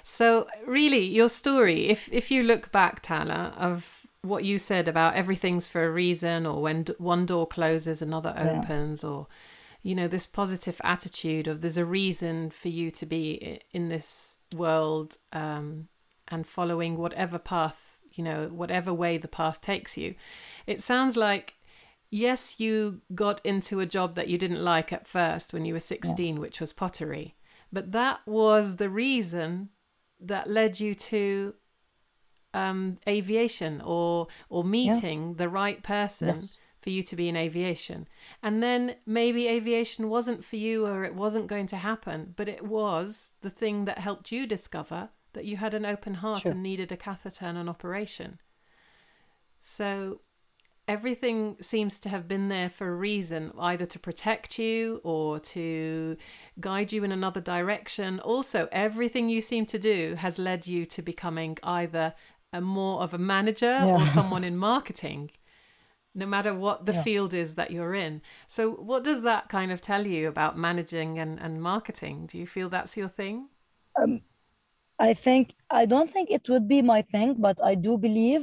So 0.02 0.46
really, 0.66 1.04
your 1.04 1.28
story, 1.28 1.88
if 1.88 2.08
if 2.10 2.30
you 2.30 2.42
look 2.42 2.72
back, 2.72 3.02
Tala, 3.02 3.54
of 3.56 4.06
what 4.22 4.44
you 4.44 4.58
said 4.58 4.86
about 4.86 5.14
everything's 5.14 5.68
for 5.68 5.84
a 5.84 5.90
reason 5.90 6.46
or 6.46 6.60
when 6.60 6.84
one 6.98 7.24
door 7.24 7.46
closes 7.46 8.02
another 8.02 8.34
opens 8.36 9.02
yeah. 9.02 9.08
or 9.08 9.26
you 9.82 9.94
know 9.94 10.08
this 10.08 10.26
positive 10.26 10.80
attitude 10.84 11.48
of 11.48 11.60
there's 11.60 11.78
a 11.78 11.84
reason 11.84 12.50
for 12.50 12.68
you 12.68 12.90
to 12.90 13.06
be 13.06 13.60
in 13.72 13.88
this 13.88 14.38
world 14.54 15.16
um, 15.32 15.88
and 16.28 16.46
following 16.46 16.98
whatever 16.98 17.38
path 17.38 17.98
you 18.12 18.22
know 18.22 18.48
whatever 18.48 18.92
way 18.92 19.16
the 19.16 19.28
path 19.28 19.60
takes 19.62 19.96
you 19.96 20.14
it 20.66 20.82
sounds 20.82 21.16
like 21.16 21.54
yes 22.10 22.60
you 22.60 23.00
got 23.14 23.40
into 23.44 23.80
a 23.80 23.86
job 23.86 24.16
that 24.16 24.28
you 24.28 24.36
didn't 24.36 24.62
like 24.62 24.92
at 24.92 25.06
first 25.06 25.54
when 25.54 25.64
you 25.64 25.72
were 25.72 25.80
16 25.80 26.34
yeah. 26.34 26.40
which 26.40 26.60
was 26.60 26.72
pottery 26.72 27.36
but 27.72 27.92
that 27.92 28.20
was 28.26 28.76
the 28.76 28.90
reason 28.90 29.70
that 30.20 30.50
led 30.50 30.78
you 30.78 30.94
to 30.94 31.54
um, 32.54 32.98
aviation 33.08 33.80
or 33.84 34.28
or 34.48 34.64
meeting 34.64 35.28
yeah. 35.28 35.34
the 35.36 35.48
right 35.48 35.82
person 35.82 36.28
yes. 36.28 36.56
for 36.80 36.90
you 36.90 37.02
to 37.02 37.16
be 37.16 37.28
in 37.28 37.36
aviation. 37.36 38.08
And 38.42 38.62
then 38.62 38.96
maybe 39.06 39.48
aviation 39.48 40.08
wasn't 40.08 40.44
for 40.44 40.56
you 40.56 40.86
or 40.86 41.04
it 41.04 41.14
wasn't 41.14 41.46
going 41.46 41.66
to 41.68 41.76
happen, 41.76 42.34
but 42.36 42.48
it 42.48 42.64
was 42.64 43.32
the 43.40 43.50
thing 43.50 43.84
that 43.84 43.98
helped 43.98 44.32
you 44.32 44.46
discover 44.46 45.10
that 45.32 45.44
you 45.44 45.56
had 45.56 45.74
an 45.74 45.86
open 45.86 46.14
heart 46.14 46.42
sure. 46.42 46.52
and 46.52 46.62
needed 46.62 46.90
a 46.90 46.96
catheter 46.96 47.44
and 47.44 47.56
an 47.56 47.68
operation. 47.68 48.40
So 49.58 50.20
everything 50.88 51.56
seems 51.60 52.00
to 52.00 52.08
have 52.08 52.26
been 52.26 52.48
there 52.48 52.68
for 52.68 52.88
a 52.88 52.94
reason, 52.96 53.52
either 53.58 53.86
to 53.86 53.98
protect 53.98 54.58
you 54.58 55.00
or 55.04 55.38
to 55.38 56.16
guide 56.58 56.92
you 56.92 57.04
in 57.04 57.12
another 57.12 57.40
direction. 57.40 58.18
Also, 58.20 58.68
everything 58.72 59.28
you 59.28 59.40
seem 59.40 59.66
to 59.66 59.78
do 59.78 60.16
has 60.16 60.36
led 60.36 60.66
you 60.66 60.84
to 60.86 61.00
becoming 61.00 61.56
either 61.62 62.12
a 62.52 62.60
more 62.60 63.02
of 63.02 63.14
a 63.14 63.18
manager 63.18 63.66
yeah. 63.66 63.86
or 63.86 64.06
someone 64.18 64.44
in 64.44 64.56
marketing 64.56 65.30
no 66.14 66.26
matter 66.26 66.52
what 66.54 66.86
the 66.86 66.92
yeah. 66.92 67.02
field 67.02 67.32
is 67.32 67.54
that 67.54 67.70
you're 67.70 67.94
in 67.94 68.20
so 68.48 68.70
what 68.70 69.04
does 69.04 69.22
that 69.22 69.48
kind 69.48 69.70
of 69.70 69.80
tell 69.80 70.06
you 70.06 70.26
about 70.28 70.58
managing 70.58 71.18
and, 71.18 71.38
and 71.40 71.62
marketing 71.62 72.26
do 72.26 72.36
you 72.38 72.46
feel 72.46 72.68
that's 72.68 72.96
your 72.96 73.08
thing 73.08 73.48
um, 74.00 74.20
i 74.98 75.14
think 75.14 75.54
i 75.70 75.86
don't 75.86 76.10
think 76.12 76.30
it 76.30 76.48
would 76.48 76.66
be 76.66 76.82
my 76.82 77.00
thing 77.02 77.34
but 77.38 77.62
i 77.62 77.74
do 77.74 77.96
believe 77.96 78.42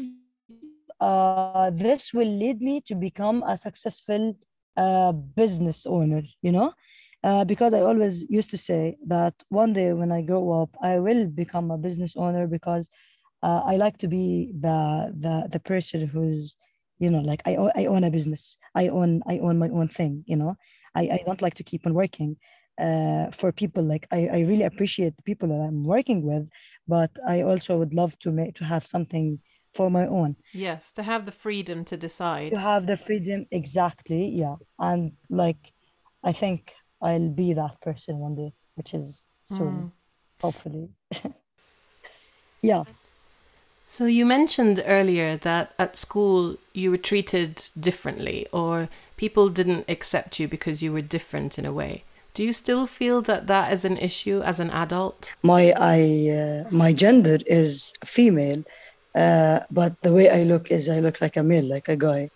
uh, 1.00 1.70
this 1.76 2.12
will 2.12 2.34
lead 2.40 2.60
me 2.60 2.82
to 2.82 2.96
become 2.96 3.44
a 3.44 3.56
successful 3.56 4.36
uh, 4.78 5.12
business 5.12 5.86
owner 5.86 6.24
you 6.42 6.52
know 6.52 6.74
uh, 7.24 7.44
because 7.44 7.74
I 7.74 7.82
always 7.82 8.26
used 8.30 8.50
to 8.52 8.58
say 8.58 8.98
that 9.08 9.34
one 9.50 9.74
day 9.74 9.92
when 9.94 10.12
I 10.12 10.22
grow 10.22 10.62
up, 10.62 10.70
I 10.82 11.00
will 11.00 11.26
become 11.26 11.72
a 11.72 11.78
business 11.78 12.14
owner 12.16 12.48
because 12.48 12.90
uh, 13.44 13.62
I 13.66 13.78
like 13.78 13.98
to 14.00 14.08
be 14.08 14.52
the 14.60 15.14
the 15.20 15.48
the 15.52 15.60
person 15.60 16.08
who's 16.08 16.56
you 17.00 17.10
know 17.10 17.22
like 17.22 17.42
I 17.46 17.56
I 17.76 17.86
own 17.86 18.04
a 18.04 18.12
business. 18.12 18.58
I 18.76 18.88
own 18.88 19.22
I 19.28 19.40
own 19.40 19.58
my 19.60 19.70
own 19.70 19.88
thing. 19.88 20.24
You 20.26 20.38
know, 20.38 20.56
I 20.96 21.02
I 21.02 21.20
don't 21.26 21.42
like 21.42 21.56
to 21.56 21.64
keep 21.64 21.86
on 21.86 21.94
working. 21.94 22.38
Uh, 22.80 23.32
for 23.32 23.52
people 23.52 23.84
like 23.84 24.06
I, 24.12 24.28
I 24.28 24.40
really 24.42 24.62
appreciate 24.62 25.18
the 25.18 25.24
people 25.24 25.50
that 25.50 25.60
I'm 25.60 25.84
working 25.84 26.22
with, 26.22 26.48
but 26.88 27.10
I 27.28 27.42
also 27.42 27.80
would 27.80 27.96
love 27.96 28.18
to 28.20 28.32
make 28.32 28.54
to 28.56 28.66
have 28.66 28.86
something 28.86 29.40
for 29.74 29.90
my 29.90 30.06
own. 30.06 30.36
Yes, 30.54 30.92
to 30.92 31.02
have 31.02 31.26
the 31.26 31.32
freedom 31.32 31.84
to 31.86 31.98
decide. 31.98 32.52
To 32.52 32.60
have 32.60 32.86
the 32.86 32.98
freedom, 32.98 33.48
exactly. 33.50 34.30
Yeah, 34.30 34.58
and 34.78 35.14
like 35.30 35.74
I 36.24 36.34
think 36.34 36.76
I'll 37.02 37.30
be 37.30 37.54
that 37.54 37.82
person 37.82 38.18
one 38.18 38.36
day, 38.36 38.54
which 38.76 38.94
is 38.94 39.26
soon, 39.44 39.74
mm. 39.74 39.92
hopefully. 40.40 40.90
yeah. 42.62 42.84
So 43.90 44.06
you 44.06 44.26
mentioned 44.26 44.84
earlier 44.86 45.38
that 45.38 45.74
at 45.80 45.96
school 45.96 46.58
you 46.74 46.92
were 46.92 46.98
treated 46.98 47.64
differently 47.80 48.46
or 48.52 48.90
people 49.16 49.48
didn't 49.48 49.86
accept 49.88 50.42
you 50.42 50.48
because 50.50 50.84
you 50.84 50.92
were 50.92 51.02
different 51.02 51.58
in 51.58 51.66
a 51.66 51.72
way. 51.72 52.04
Do 52.34 52.44
you 52.44 52.52
still 52.52 52.86
feel 52.86 53.22
that 53.22 53.48
that 53.48 53.72
is 53.72 53.86
an 53.86 53.98
issue 53.98 54.42
as 54.42 54.60
an 54.60 54.72
adult? 54.72 55.32
My 55.42 55.74
I 55.78 56.00
uh, 56.38 56.70
my 56.70 56.92
gender 56.92 57.38
is 57.48 57.94
female, 58.04 58.62
uh, 59.16 59.62
but 59.72 59.96
the 60.02 60.14
way 60.14 60.30
I 60.30 60.44
look 60.44 60.70
is 60.70 60.90
I 60.90 61.00
look 61.00 61.22
like 61.22 61.38
a 61.38 61.42
male, 61.42 61.64
like 61.64 61.88
a 61.88 61.96
guy. 61.96 62.30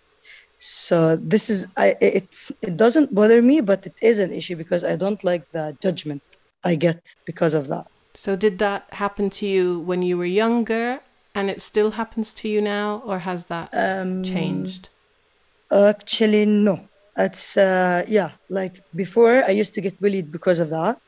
So 0.58 1.16
this 1.16 1.50
is 1.50 1.66
I 1.76 1.96
it's 2.00 2.50
it 2.62 2.78
doesn't 2.78 3.14
bother 3.14 3.42
me, 3.42 3.60
but 3.60 3.84
it 3.84 3.98
is 4.00 4.20
an 4.20 4.32
issue 4.32 4.56
because 4.56 4.84
I 4.84 4.96
don't 4.96 5.22
like 5.22 5.44
the 5.52 5.76
judgment 5.82 6.22
I 6.64 6.76
get 6.76 7.14
because 7.26 7.52
of 7.52 7.68
that. 7.68 7.86
So 8.14 8.36
did 8.36 8.58
that 8.58 8.86
happen 8.94 9.28
to 9.38 9.46
you 9.46 9.80
when 9.80 10.00
you 10.00 10.16
were 10.16 10.32
younger 10.44 11.00
and 11.34 11.50
it 11.50 11.60
still 11.60 11.92
happens 11.92 12.34
to 12.34 12.48
you 12.48 12.60
now, 12.60 13.02
or 13.04 13.20
has 13.20 13.46
that 13.46 13.70
um, 13.72 14.22
changed? 14.22 14.88
Actually, 15.72 16.46
no. 16.46 16.88
It's 17.16 17.56
uh, 17.56 18.04
yeah, 18.08 18.30
like 18.48 18.80
before 18.94 19.44
I 19.44 19.50
used 19.50 19.74
to 19.74 19.80
get 19.80 20.00
bullied 20.00 20.32
because 20.32 20.58
of 20.58 20.70
that. 20.70 20.98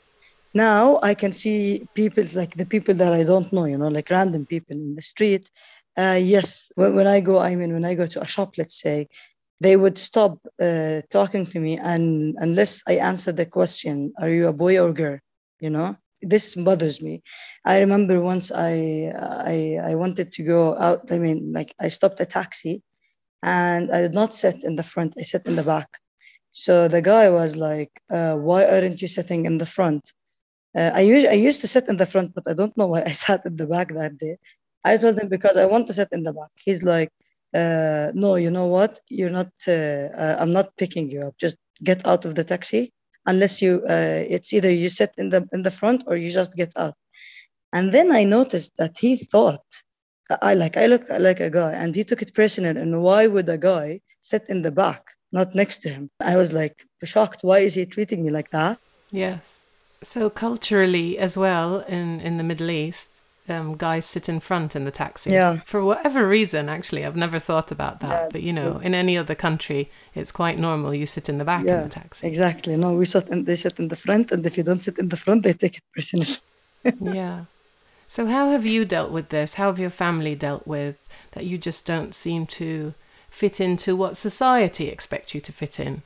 Now 0.52 1.00
I 1.02 1.14
can 1.14 1.32
see 1.32 1.86
people 1.94 2.24
like 2.34 2.54
the 2.54 2.66
people 2.66 2.94
that 2.94 3.12
I 3.12 3.24
don't 3.24 3.52
know, 3.52 3.64
you 3.64 3.78
know, 3.78 3.88
like 3.88 4.10
random 4.10 4.46
people 4.46 4.76
in 4.76 4.94
the 4.94 5.02
street. 5.02 5.50
Uh, 5.96 6.18
yes, 6.20 6.70
when, 6.74 6.94
when 6.94 7.06
I 7.06 7.20
go, 7.20 7.38
I 7.40 7.54
mean, 7.54 7.72
when 7.72 7.84
I 7.84 7.94
go 7.94 8.06
to 8.06 8.22
a 8.22 8.26
shop, 8.26 8.54
let's 8.58 8.80
say, 8.80 9.08
they 9.60 9.76
would 9.76 9.96
stop 9.96 10.38
uh, 10.60 11.00
talking 11.10 11.46
to 11.46 11.58
me, 11.58 11.78
and 11.78 12.34
unless 12.38 12.82
I 12.86 12.96
answer 12.96 13.32
the 13.32 13.46
question, 13.46 14.12
"Are 14.20 14.28
you 14.28 14.48
a 14.48 14.52
boy 14.52 14.78
or 14.78 14.92
girl?" 14.92 15.18
You 15.60 15.70
know, 15.70 15.96
this 16.24 16.54
bothers 16.56 17.00
me. 17.02 17.22
I 17.64 17.80
remember 17.80 18.22
once 18.22 18.52
I, 18.52 19.12
I 19.54 19.80
I 19.90 19.94
wanted 19.96 20.32
to 20.32 20.42
go 20.44 20.76
out. 20.78 21.10
I 21.12 21.18
mean, 21.18 21.52
like 21.52 21.74
I 21.80 21.88
stopped 21.90 22.20
a 22.20 22.26
taxi, 22.26 22.82
and 23.42 23.90
I 23.92 24.02
did 24.02 24.14
not 24.14 24.34
sit 24.34 24.64
in 24.64 24.76
the 24.76 24.82
front. 24.82 25.14
I 25.18 25.22
sat 25.22 25.46
in 25.46 25.56
the 25.56 25.64
back. 25.64 25.88
So 26.52 26.88
the 26.88 27.02
guy 27.02 27.30
was 27.30 27.56
like, 27.56 27.92
uh, 28.10 28.36
"Why 28.36 28.64
aren't 28.66 29.02
you 29.02 29.08
sitting 29.08 29.46
in 29.46 29.58
the 29.58 29.66
front?" 29.66 30.12
Uh, 30.76 30.90
I 30.94 31.00
used 31.02 31.26
I 31.26 31.34
used 31.48 31.60
to 31.62 31.68
sit 31.68 31.88
in 31.88 31.96
the 31.98 32.06
front, 32.06 32.34
but 32.34 32.44
I 32.48 32.54
don't 32.54 32.76
know 32.76 32.88
why 32.88 33.02
I 33.10 33.12
sat 33.12 33.46
in 33.46 33.56
the 33.56 33.66
back 33.66 33.88
that 33.94 34.18
day. 34.18 34.36
I 34.84 34.96
told 34.98 35.18
him 35.18 35.28
because 35.28 35.56
I 35.56 35.66
want 35.66 35.86
to 35.88 35.94
sit 35.94 36.08
in 36.12 36.22
the 36.24 36.32
back. 36.32 36.50
He's 36.64 36.82
like, 36.82 37.10
uh, 37.54 38.12
no, 38.14 38.36
you 38.36 38.50
know 38.50 38.66
what? 38.66 39.00
You're 39.08 39.30
not. 39.40 39.52
Uh, 39.68 40.08
uh, 40.24 40.36
I'm 40.40 40.52
not 40.52 40.76
picking 40.76 41.10
you 41.10 41.22
up. 41.28 41.38
Just 41.38 41.56
get 41.82 42.06
out 42.06 42.24
of 42.24 42.34
the 42.34 42.44
taxi. 42.44 42.92
Unless 43.26 43.62
you, 43.62 43.82
uh, 43.88 44.24
it's 44.28 44.52
either 44.52 44.70
you 44.70 44.88
sit 44.88 45.12
in 45.16 45.30
the 45.30 45.48
in 45.52 45.62
the 45.62 45.70
front 45.70 46.04
or 46.06 46.16
you 46.16 46.30
just 46.30 46.54
get 46.54 46.72
out. 46.76 46.94
And 47.72 47.92
then 47.92 48.12
I 48.12 48.24
noticed 48.24 48.72
that 48.78 48.98
he 48.98 49.16
thought 49.16 49.64
I 50.42 50.54
like 50.54 50.76
I 50.76 50.86
look 50.86 51.04
like 51.18 51.40
a 51.40 51.50
guy, 51.50 51.72
and 51.72 51.94
he 51.94 52.04
took 52.04 52.22
it 52.22 52.34
personal. 52.34 52.76
And 52.76 53.02
why 53.02 53.26
would 53.26 53.48
a 53.48 53.58
guy 53.58 54.00
sit 54.22 54.44
in 54.48 54.62
the 54.62 54.72
back, 54.72 55.02
not 55.32 55.54
next 55.54 55.78
to 55.80 55.88
him? 55.90 56.10
I 56.20 56.36
was 56.36 56.52
like 56.52 56.84
shocked. 57.04 57.40
Why 57.42 57.58
is 57.58 57.74
he 57.74 57.84
treating 57.86 58.24
me 58.24 58.30
like 58.30 58.50
that? 58.50 58.78
Yes. 59.10 59.66
So 60.02 60.30
culturally, 60.30 61.18
as 61.18 61.36
well, 61.36 61.80
in 61.80 62.20
in 62.20 62.38
the 62.38 62.44
Middle 62.44 62.70
East, 62.70 63.13
um, 63.48 63.76
guys 63.76 64.06
sit 64.06 64.28
in 64.28 64.40
front 64.40 64.74
in 64.74 64.84
the 64.84 64.90
taxi. 64.90 65.30
Yeah. 65.30 65.60
For 65.64 65.84
whatever 65.84 66.26
reason, 66.26 66.68
actually, 66.68 67.04
I've 67.04 67.16
never 67.16 67.38
thought 67.38 67.70
about 67.70 68.00
that. 68.00 68.08
Yeah, 68.08 68.28
but 68.32 68.42
you 68.42 68.52
know, 68.52 68.78
in 68.78 68.94
any 68.94 69.18
other 69.18 69.34
country, 69.34 69.90
it's 70.14 70.32
quite 70.32 70.58
normal. 70.58 70.94
You 70.94 71.06
sit 71.06 71.28
in 71.28 71.38
the 71.38 71.44
back 71.44 71.64
yeah, 71.64 71.78
in 71.78 71.88
the 71.88 71.94
taxi. 71.94 72.26
Exactly. 72.26 72.76
No, 72.76 72.96
we 72.96 73.04
sit 73.04 73.28
and 73.28 73.46
they 73.46 73.56
sit 73.56 73.78
in 73.78 73.88
the 73.88 73.96
front, 73.96 74.32
and 74.32 74.44
if 74.46 74.56
you 74.56 74.62
don't 74.62 74.80
sit 74.80 74.98
in 74.98 75.08
the 75.08 75.16
front, 75.16 75.42
they 75.42 75.52
take 75.52 75.76
it 75.76 75.82
personally. 75.94 76.26
yeah. 77.14 77.44
So 78.08 78.26
how 78.26 78.50
have 78.50 78.64
you 78.64 78.84
dealt 78.84 79.10
with 79.10 79.28
this? 79.30 79.54
How 79.54 79.66
have 79.66 79.78
your 79.78 79.90
family 79.90 80.34
dealt 80.34 80.66
with 80.66 80.96
that? 81.32 81.44
You 81.44 81.58
just 81.58 81.84
don't 81.86 82.14
seem 82.14 82.46
to 82.46 82.94
fit 83.28 83.60
into 83.60 83.96
what 83.96 84.16
society 84.16 84.88
expects 84.88 85.34
you 85.34 85.40
to 85.40 85.52
fit 85.52 85.80
in, 85.80 86.02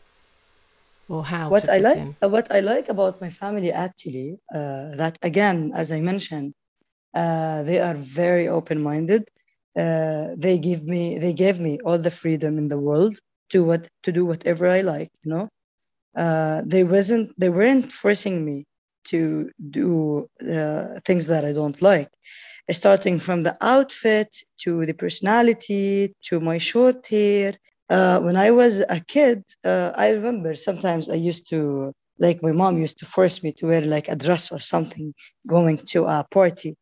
or 1.09 1.24
how? 1.24 1.51
What 1.51 1.68
I 1.68 1.79
like, 1.79 1.98
in. 1.98 2.16
What 2.20 2.51
I 2.51 2.61
like 2.61 2.88
about 2.88 3.20
my 3.20 3.31
family 3.31 3.70
actually, 3.70 4.40
uh, 4.53 4.96
that 4.96 5.18
again, 5.22 5.72
as 5.74 5.92
I 5.92 6.01
mentioned, 6.01 6.55
uh, 7.18 7.62
they 7.64 7.81
are 7.81 7.94
very 7.94 8.46
open-minded. 8.48 9.22
Uh, 9.85 10.28
they 10.44 10.57
give 10.68 10.83
me 10.94 11.02
they 11.24 11.35
gave 11.44 11.59
me 11.66 11.72
all 11.87 11.98
the 11.98 12.16
freedom 12.22 12.52
in 12.62 12.68
the 12.68 12.81
world 12.88 13.14
to 13.52 13.59
what 13.68 13.83
to 14.04 14.11
do 14.18 14.24
whatever 14.31 14.64
I 14.78 14.81
like. 14.94 15.11
You 15.22 15.31
know, 15.33 15.46
uh, 16.22 16.62
they 16.72 16.85
wasn't 16.85 17.26
they 17.40 17.50
weren't 17.59 17.90
forcing 18.02 18.37
me 18.48 18.57
to 19.12 19.50
do 19.81 20.28
uh, 20.57 20.87
things 21.07 21.24
that 21.26 21.44
I 21.50 21.52
don't 21.61 21.81
like, 21.90 22.11
starting 22.70 23.18
from 23.26 23.38
the 23.42 23.57
outfit 23.74 24.31
to 24.64 24.87
the 24.88 24.94
personality 25.04 26.14
to 26.28 26.35
my 26.40 26.59
short 26.59 27.07
hair. 27.07 27.54
Uh, 27.90 28.18
when 28.26 28.37
I 28.37 28.50
was 28.50 28.81
a 28.98 29.00
kid, 29.14 29.42
I 30.04 30.07
remember 30.18 30.50
sometimes 30.54 31.04
I 31.09 31.18
used 31.31 31.48
to 31.50 31.92
like 32.18 32.42
my 32.42 32.52
mom 32.52 32.74
used 32.87 32.98
to 33.00 33.07
force 33.07 33.42
me 33.44 33.50
to 33.59 33.66
wear 33.70 33.83
like 33.96 34.09
a 34.09 34.16
dress 34.24 34.44
or 34.54 34.61
something 34.61 35.14
going 35.46 35.78
to 35.92 36.00
a 36.04 36.26
party 36.38 36.76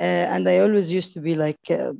and 0.00 0.48
I 0.48 0.58
always 0.58 0.92
used 0.92 1.12
to 1.14 1.20
be 1.20 1.34
like, 1.34 1.70
uh, 1.70 1.92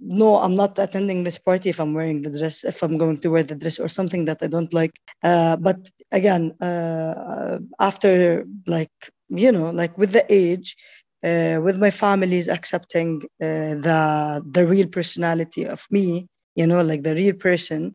no, 0.00 0.36
I'm 0.36 0.54
not 0.54 0.78
attending 0.78 1.24
this 1.24 1.38
party 1.38 1.70
if 1.70 1.80
I'm 1.80 1.94
wearing 1.94 2.22
the 2.22 2.30
dress, 2.38 2.64
if 2.64 2.82
I'm 2.82 2.98
going 2.98 3.18
to 3.18 3.28
wear 3.30 3.42
the 3.42 3.54
dress 3.54 3.78
or 3.78 3.88
something 3.88 4.24
that 4.26 4.38
I 4.42 4.48
don't 4.48 4.72
like. 4.74 4.92
Uh, 5.22 5.56
but 5.56 5.90
again, 6.12 6.52
uh, 6.60 7.58
after 7.80 8.44
like, 8.66 8.90
you 9.28 9.52
know, 9.52 9.70
like 9.70 9.96
with 9.96 10.12
the 10.12 10.26
age, 10.28 10.76
uh, 11.24 11.60
with 11.62 11.80
my 11.80 11.90
family's 11.90 12.48
accepting 12.48 13.22
uh, 13.40 13.74
the 13.86 14.42
the 14.50 14.66
real 14.66 14.88
personality 14.88 15.64
of 15.64 15.86
me, 15.90 16.26
you 16.56 16.66
know, 16.66 16.82
like 16.82 17.02
the 17.02 17.14
real 17.14 17.34
person, 17.34 17.94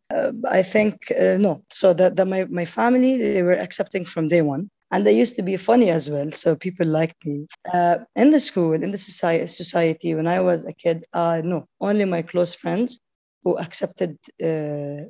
I 0.50 0.64
think 0.64 1.12
no. 1.12 1.64
So 1.70 1.94
that, 1.94 2.16
that 2.16 2.28
my, 2.28 2.46
my 2.46 2.66
family, 2.66 3.18
they 3.18 3.44
were 3.44 3.54
accepting 3.54 4.06
from 4.06 4.30
day 4.30 4.42
one 4.42 4.70
and 4.92 5.08
I 5.08 5.12
used 5.12 5.36
to 5.36 5.44
be 5.44 5.58
funny 5.58 5.90
as 5.90 6.10
well. 6.10 6.32
So 6.32 6.56
people 6.56 6.88
liked 6.88 7.26
me. 7.26 7.48
Uh, 7.72 8.00
in 8.16 8.32
the 8.32 8.40
school, 8.40 8.74
in 8.74 8.92
the 8.92 8.98
society, 8.98 9.48
society, 9.48 10.16
when 10.16 10.28
I 10.28 10.40
was 10.40 10.66
a 10.66 10.74
kid, 10.74 11.06
uh, 11.14 11.42
no, 11.44 11.68
only 11.80 12.06
my 12.06 12.22
close 12.22 12.54
friends 12.56 13.00
who 13.44 13.58
accepted 13.58 14.18
uh, 14.44 15.06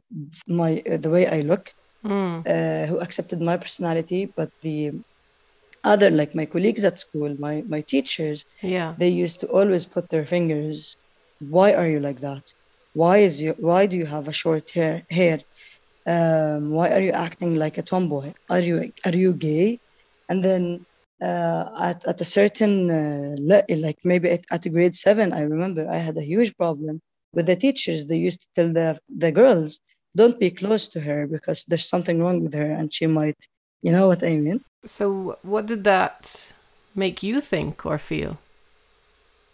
my 0.48 0.84
uh, 0.92 0.98
the 0.98 1.10
way 1.10 1.28
I 1.28 1.42
look, 1.42 1.74
mm. 2.06 2.88
who 2.88 3.00
accepted 3.00 3.42
my 3.42 3.58
personality, 3.58 4.26
but 4.36 4.50
the 4.62 4.92
other 5.84 6.10
like 6.10 6.36
my 6.36 6.46
colleagues 6.46 6.84
at 6.84 7.00
school, 7.00 7.36
my 7.40 7.64
my 7.68 7.82
teachers, 7.82 8.46
yeah, 8.62 8.96
they 8.98 9.10
used 9.10 9.40
to 9.42 9.48
always 9.48 9.86
put 9.86 10.10
their 10.10 10.26
fingers. 10.26 10.98
Why 11.40 11.74
are 11.74 11.88
you 11.88 12.02
like 12.02 12.20
that? 12.20 12.54
Why 12.94 13.20
is 13.20 13.42
you? 13.42 13.56
Why 13.58 13.86
do 13.86 13.96
you 13.96 14.06
have 14.06 14.28
a 14.28 14.34
short 14.34 14.70
hair? 14.72 15.06
Hair? 15.10 15.40
Um, 16.14 16.72
why 16.78 16.88
are 16.96 17.04
you 17.08 17.14
acting 17.28 17.56
like 17.64 17.78
a 17.78 17.84
tomboy? 17.92 18.28
Are 18.50 18.64
you 18.70 18.92
are 19.08 19.18
you 19.24 19.32
gay? 19.34 19.80
And 20.30 20.44
then 20.48 20.64
uh, 21.22 21.64
at, 21.90 22.00
at 22.12 22.22
a 22.22 22.30
certain 22.40 22.74
uh, 22.90 23.36
le- 23.40 23.78
like 23.86 24.00
maybe 24.04 24.30
at, 24.36 24.44
at 24.52 24.72
grade 24.72 24.96
seven 24.96 25.34
i 25.34 25.42
remember 25.42 25.84
i 25.90 25.98
had 25.98 26.16
a 26.18 26.22
huge 26.34 26.56
problem 26.56 27.02
with 27.34 27.46
the 27.46 27.56
teachers. 27.56 28.06
They 28.06 28.18
used 28.18 28.42
to 28.42 28.48
tell 28.56 28.74
the, 28.74 29.00
the 29.16 29.32
girls 29.32 29.80
don't 30.16 30.40
be 30.40 30.52
close 30.52 30.88
to 30.90 31.00
her 31.02 31.28
because 31.28 31.64
there's 31.68 31.88
something 31.88 32.20
wrong 32.20 32.44
with 32.44 32.54
her 32.54 32.72
and 32.72 32.94
she 32.94 33.08
might 33.08 33.38
you 33.82 33.92
know 33.92 34.08
what 34.08 34.24
i 34.24 34.36
mean? 34.36 34.62
So 34.86 35.38
what 35.42 35.66
did 35.66 35.84
that 35.84 36.52
make 36.96 37.24
you 37.24 37.40
think 37.40 37.86
or 37.86 37.98
feel? 37.98 38.40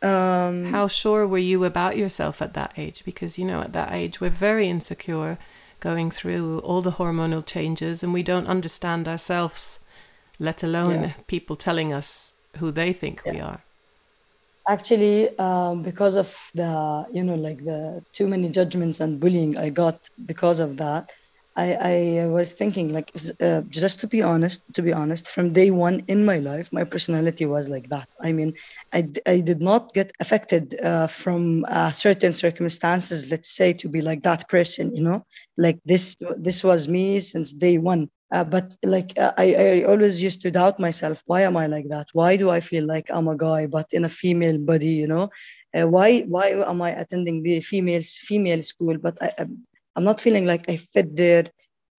Um, 0.01 0.65
how 0.65 0.87
sure 0.87 1.27
were 1.27 1.37
you 1.51 1.63
about 1.63 1.97
yourself 1.97 2.41
at 2.41 2.53
that 2.53 2.73
age? 2.77 3.03
Because 3.05 3.37
you 3.37 3.45
know 3.45 3.61
at 3.61 3.73
that 3.73 3.91
age 3.91 4.21
we're 4.21 4.29
very 4.29 4.67
insecure 4.69 5.37
going 5.79 6.11
through 6.11 6.59
all 6.59 6.81
the 6.81 6.91
hormonal 6.91 7.45
changes 7.45 8.03
and 8.03 8.13
we 8.13 8.23
don't 8.23 8.47
understand 8.47 9.07
ourselves, 9.07 9.79
let 10.39 10.63
alone 10.63 11.01
yeah. 11.01 11.13
people 11.27 11.55
telling 11.55 11.93
us 11.93 12.33
who 12.57 12.71
they 12.71 12.93
think 12.93 13.21
yeah. 13.25 13.31
we 13.33 13.39
are. 13.39 13.61
Actually, 14.67 15.37
um, 15.37 15.83
because 15.83 16.15
of 16.15 16.51
the, 16.55 17.05
you 17.11 17.23
know, 17.23 17.35
like 17.35 17.63
the 17.63 18.03
too 18.13 18.27
many 18.27 18.49
judgments 18.49 18.99
and 18.99 19.19
bullying 19.19 19.57
I 19.57 19.69
got 19.69 20.09
because 20.25 20.59
of 20.59 20.77
that, 20.77 21.11
I, 21.55 22.21
I 22.21 22.27
was 22.27 22.51
thinking 22.53 22.93
like 22.93 23.11
uh, 23.41 23.61
just 23.69 23.99
to 24.01 24.07
be 24.07 24.21
honest 24.21 24.63
to 24.73 24.81
be 24.81 24.93
honest 24.93 25.27
from 25.27 25.53
day 25.53 25.71
one 25.71 26.03
in 26.07 26.25
my 26.25 26.39
life 26.39 26.69
my 26.71 26.83
personality 26.83 27.45
was 27.45 27.69
like 27.69 27.89
that. 27.89 28.09
I 28.21 28.31
mean 28.33 28.53
i, 28.93 29.07
I 29.25 29.39
did 29.41 29.61
not 29.61 29.93
get 29.93 30.11
affected 30.19 30.75
uh, 30.81 31.07
from 31.07 31.65
uh, 31.67 31.91
certain 31.91 32.33
circumstances 32.33 33.31
let's 33.31 33.49
say 33.55 33.73
to 33.73 33.87
be 33.89 34.01
like 34.01 34.23
that 34.23 34.49
person 34.49 34.95
you 34.95 35.03
know? 35.03 35.25
Like 35.57 35.79
this 35.85 36.15
this 36.37 36.63
was 36.63 36.87
me 36.87 37.19
since 37.19 37.53
day 37.53 37.77
one. 37.77 38.09
Uh, 38.31 38.43
but 38.43 38.75
like 38.83 39.17
uh, 39.17 39.31
I, 39.37 39.47
I 39.55 39.83
always 39.83 40.21
used 40.21 40.41
to 40.41 40.51
doubt 40.51 40.79
myself 40.79 41.21
why 41.25 41.41
am 41.41 41.55
i 41.57 41.67
like 41.67 41.87
that? 41.89 42.07
Why 42.13 42.35
do 42.37 42.49
i 42.49 42.59
feel 42.59 42.85
like 42.85 43.07
i'm 43.11 43.27
a 43.27 43.37
guy 43.37 43.67
but 43.67 43.87
in 43.91 44.03
a 44.05 44.09
female 44.09 44.57
body 44.57 44.93
you 45.03 45.07
know? 45.07 45.29
Uh, 45.77 45.87
why 45.87 46.21
why 46.21 46.47
am 46.71 46.81
I 46.81 46.91
attending 46.91 47.43
the 47.43 47.59
females 47.61 48.17
female 48.27 48.63
school? 48.63 48.97
But 48.97 49.17
I, 49.21 49.45
I'm 49.95 50.03
not 50.03 50.21
feeling 50.21 50.45
like 50.45 50.69
I 50.69 50.77
fit 50.77 51.15
there. 51.15 51.45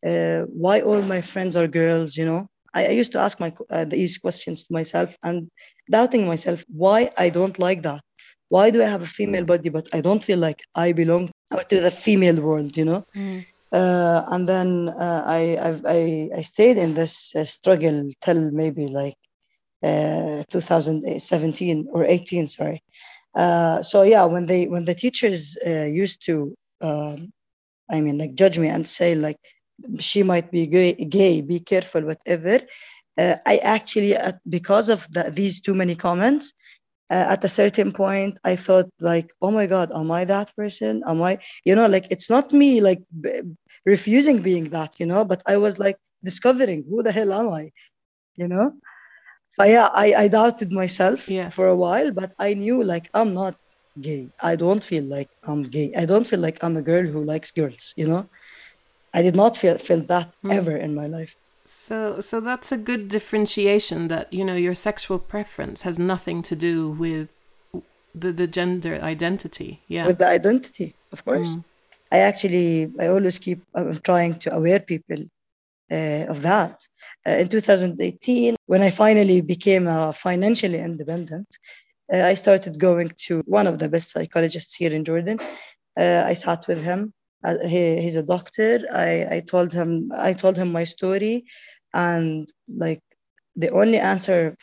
Uh, 0.04 0.46
why 0.46 0.80
all 0.80 1.02
my 1.02 1.20
friends 1.20 1.56
are 1.56 1.66
girls? 1.66 2.16
You 2.16 2.26
know, 2.26 2.46
I, 2.74 2.86
I 2.86 2.90
used 2.90 3.12
to 3.12 3.18
ask 3.18 3.40
my 3.40 3.52
uh, 3.70 3.84
these 3.84 4.18
questions 4.18 4.64
to 4.64 4.72
myself 4.72 5.16
and 5.22 5.50
doubting 5.90 6.26
myself 6.26 6.64
why 6.68 7.10
I 7.16 7.30
don't 7.30 7.58
like 7.58 7.82
that. 7.82 8.00
Why 8.48 8.70
do 8.70 8.82
I 8.82 8.86
have 8.86 9.02
a 9.02 9.06
female 9.18 9.44
body 9.44 9.70
but 9.70 9.88
I 9.92 10.00
don't 10.00 10.22
feel 10.22 10.38
like 10.38 10.60
I 10.74 10.92
belong 10.92 11.30
to 11.68 11.80
the 11.80 11.90
female 11.90 12.40
world? 12.40 12.76
You 12.76 12.84
know. 12.84 13.04
Mm. 13.16 13.44
Uh, 13.72 14.22
and 14.28 14.48
then 14.48 14.88
uh, 14.88 15.24
I, 15.26 15.58
I've, 15.60 15.84
I 15.84 16.30
I 16.36 16.42
stayed 16.42 16.78
in 16.78 16.94
this 16.94 17.34
uh, 17.34 17.44
struggle 17.44 18.08
till 18.20 18.50
maybe 18.52 18.86
like 18.86 19.16
uh, 19.82 20.44
2017 20.50 21.88
or 21.90 22.04
18 22.04 22.48
sorry 22.48 22.80
uh, 23.36 23.82
so 23.82 24.02
yeah 24.02 24.24
when 24.24 24.46
they 24.46 24.66
when 24.66 24.84
the 24.84 24.94
teachers 24.94 25.58
uh, 25.66 25.84
used 25.84 26.24
to 26.24 26.54
um, 26.80 27.32
I 27.90 28.00
mean, 28.00 28.18
like 28.18 28.34
judge 28.34 28.58
me 28.58 28.68
and 28.68 28.86
say 28.86 29.14
like 29.14 29.38
she 30.00 30.22
might 30.22 30.50
be 30.50 30.66
gay, 30.66 30.94
gay 30.94 31.40
be 31.40 31.60
careful, 31.60 32.02
whatever. 32.02 32.60
Uh, 33.18 33.36
I 33.46 33.58
actually, 33.58 34.16
uh, 34.16 34.32
because 34.48 34.88
of 34.88 35.06
the, 35.10 35.30
these 35.30 35.60
too 35.60 35.74
many 35.74 35.94
comments, 35.94 36.52
uh, 37.10 37.26
at 37.30 37.44
a 37.44 37.48
certain 37.48 37.92
point, 37.92 38.38
I 38.44 38.56
thought 38.56 38.86
like, 39.00 39.32
oh 39.40 39.50
my 39.50 39.66
God, 39.66 39.92
am 39.92 40.10
I 40.10 40.24
that 40.24 40.54
person? 40.56 41.02
Am 41.06 41.22
I, 41.22 41.38
you 41.64 41.74
know, 41.74 41.86
like 41.86 42.06
it's 42.10 42.28
not 42.28 42.52
me 42.52 42.80
like 42.80 43.00
b- 43.20 43.42
refusing 43.84 44.42
being 44.42 44.70
that, 44.70 44.98
you 44.98 45.06
know, 45.06 45.24
but 45.24 45.42
I 45.46 45.56
was 45.56 45.78
like 45.78 45.96
discovering 46.24 46.84
who 46.88 47.02
the 47.02 47.12
hell 47.12 47.32
am 47.32 47.48
I, 47.50 47.70
you 48.36 48.48
know? 48.48 48.72
So 49.52 49.64
yeah, 49.64 49.88
I, 49.94 50.14
I 50.14 50.28
doubted 50.28 50.72
myself 50.72 51.28
yes. 51.28 51.54
for 51.54 51.68
a 51.68 51.76
while, 51.76 52.10
but 52.10 52.32
I 52.38 52.54
knew 52.54 52.82
like 52.82 53.08
I'm 53.14 53.32
not 53.32 53.56
gay. 54.00 54.28
I 54.42 54.56
don't 54.56 54.82
feel 54.82 55.04
like 55.04 55.30
I'm 55.44 55.62
gay. 55.62 55.92
I 55.96 56.04
don't 56.06 56.26
feel 56.26 56.40
like 56.40 56.62
I'm 56.62 56.76
a 56.76 56.82
girl 56.82 57.06
who 57.06 57.24
likes 57.24 57.50
girls, 57.50 57.94
you 57.96 58.06
know? 58.06 58.28
I 59.14 59.22
did 59.22 59.34
not 59.34 59.56
feel 59.56 59.78
feel 59.78 60.02
that 60.02 60.34
mm. 60.44 60.52
ever 60.52 60.76
in 60.76 60.94
my 60.94 61.06
life. 61.06 61.36
So 61.64 62.20
so 62.20 62.40
that's 62.40 62.70
a 62.70 62.76
good 62.76 63.08
differentiation 63.08 64.08
that, 64.08 64.32
you 64.32 64.44
know, 64.44 64.54
your 64.54 64.74
sexual 64.74 65.18
preference 65.18 65.82
has 65.82 65.98
nothing 65.98 66.42
to 66.42 66.54
do 66.54 66.90
with 66.90 67.38
the, 68.14 68.32
the 68.32 68.46
gender 68.46 69.00
identity. 69.02 69.82
Yeah. 69.88 70.06
With 70.06 70.18
the 70.18 70.28
identity, 70.28 70.94
of 71.12 71.24
course. 71.24 71.54
Mm. 71.54 71.64
I 72.12 72.18
actually 72.18 72.92
I 73.00 73.06
always 73.08 73.38
keep 73.38 73.62
I'm 73.74 73.98
trying 73.98 74.34
to 74.44 74.54
aware 74.54 74.80
people 74.80 75.24
uh, 75.90 76.24
of 76.28 76.42
that. 76.42 76.86
Uh, 77.26 77.32
in 77.32 77.48
2018, 77.48 78.56
when 78.66 78.82
I 78.82 78.90
finally 78.90 79.40
became 79.40 79.86
uh, 79.88 80.12
financially 80.12 80.78
independent, 80.78 81.48
uh, 82.12 82.22
I 82.22 82.34
started 82.34 82.78
going 82.78 83.10
to 83.26 83.42
one 83.46 83.66
of 83.66 83.78
the 83.78 83.88
best 83.88 84.10
psychologists 84.10 84.76
here 84.76 84.92
in 84.92 85.04
Jordan. 85.04 85.38
Uh, 85.98 86.22
I 86.26 86.34
sat 86.34 86.66
with 86.66 86.82
him. 86.82 87.12
Uh, 87.44 87.58
he, 87.66 88.00
he's 88.00 88.16
a 88.16 88.22
doctor. 88.22 88.80
I, 88.92 89.36
I 89.36 89.40
told 89.40 89.72
him 89.72 90.10
I 90.16 90.32
told 90.32 90.56
him 90.56 90.72
my 90.72 90.84
story, 90.84 91.44
and 91.94 92.48
like 92.68 93.02
the 93.56 93.70
only 93.70 93.98
answer 93.98 94.56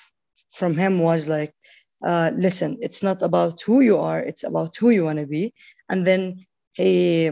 from 0.52 0.76
him 0.78 1.00
was 1.00 1.28
like, 1.28 1.54
uh, 2.06 2.32
"Listen, 2.36 2.78
it's 2.82 3.04
not 3.04 3.22
about 3.22 3.62
who 3.62 3.82
you 3.82 4.00
are; 4.00 4.20
it's 4.20 4.44
about 4.44 4.76
who 4.78 4.90
you 4.90 5.06
want 5.06 5.20
to 5.20 5.28
be." 5.28 5.54
And 5.90 6.06
then 6.06 6.46
he 6.74 7.32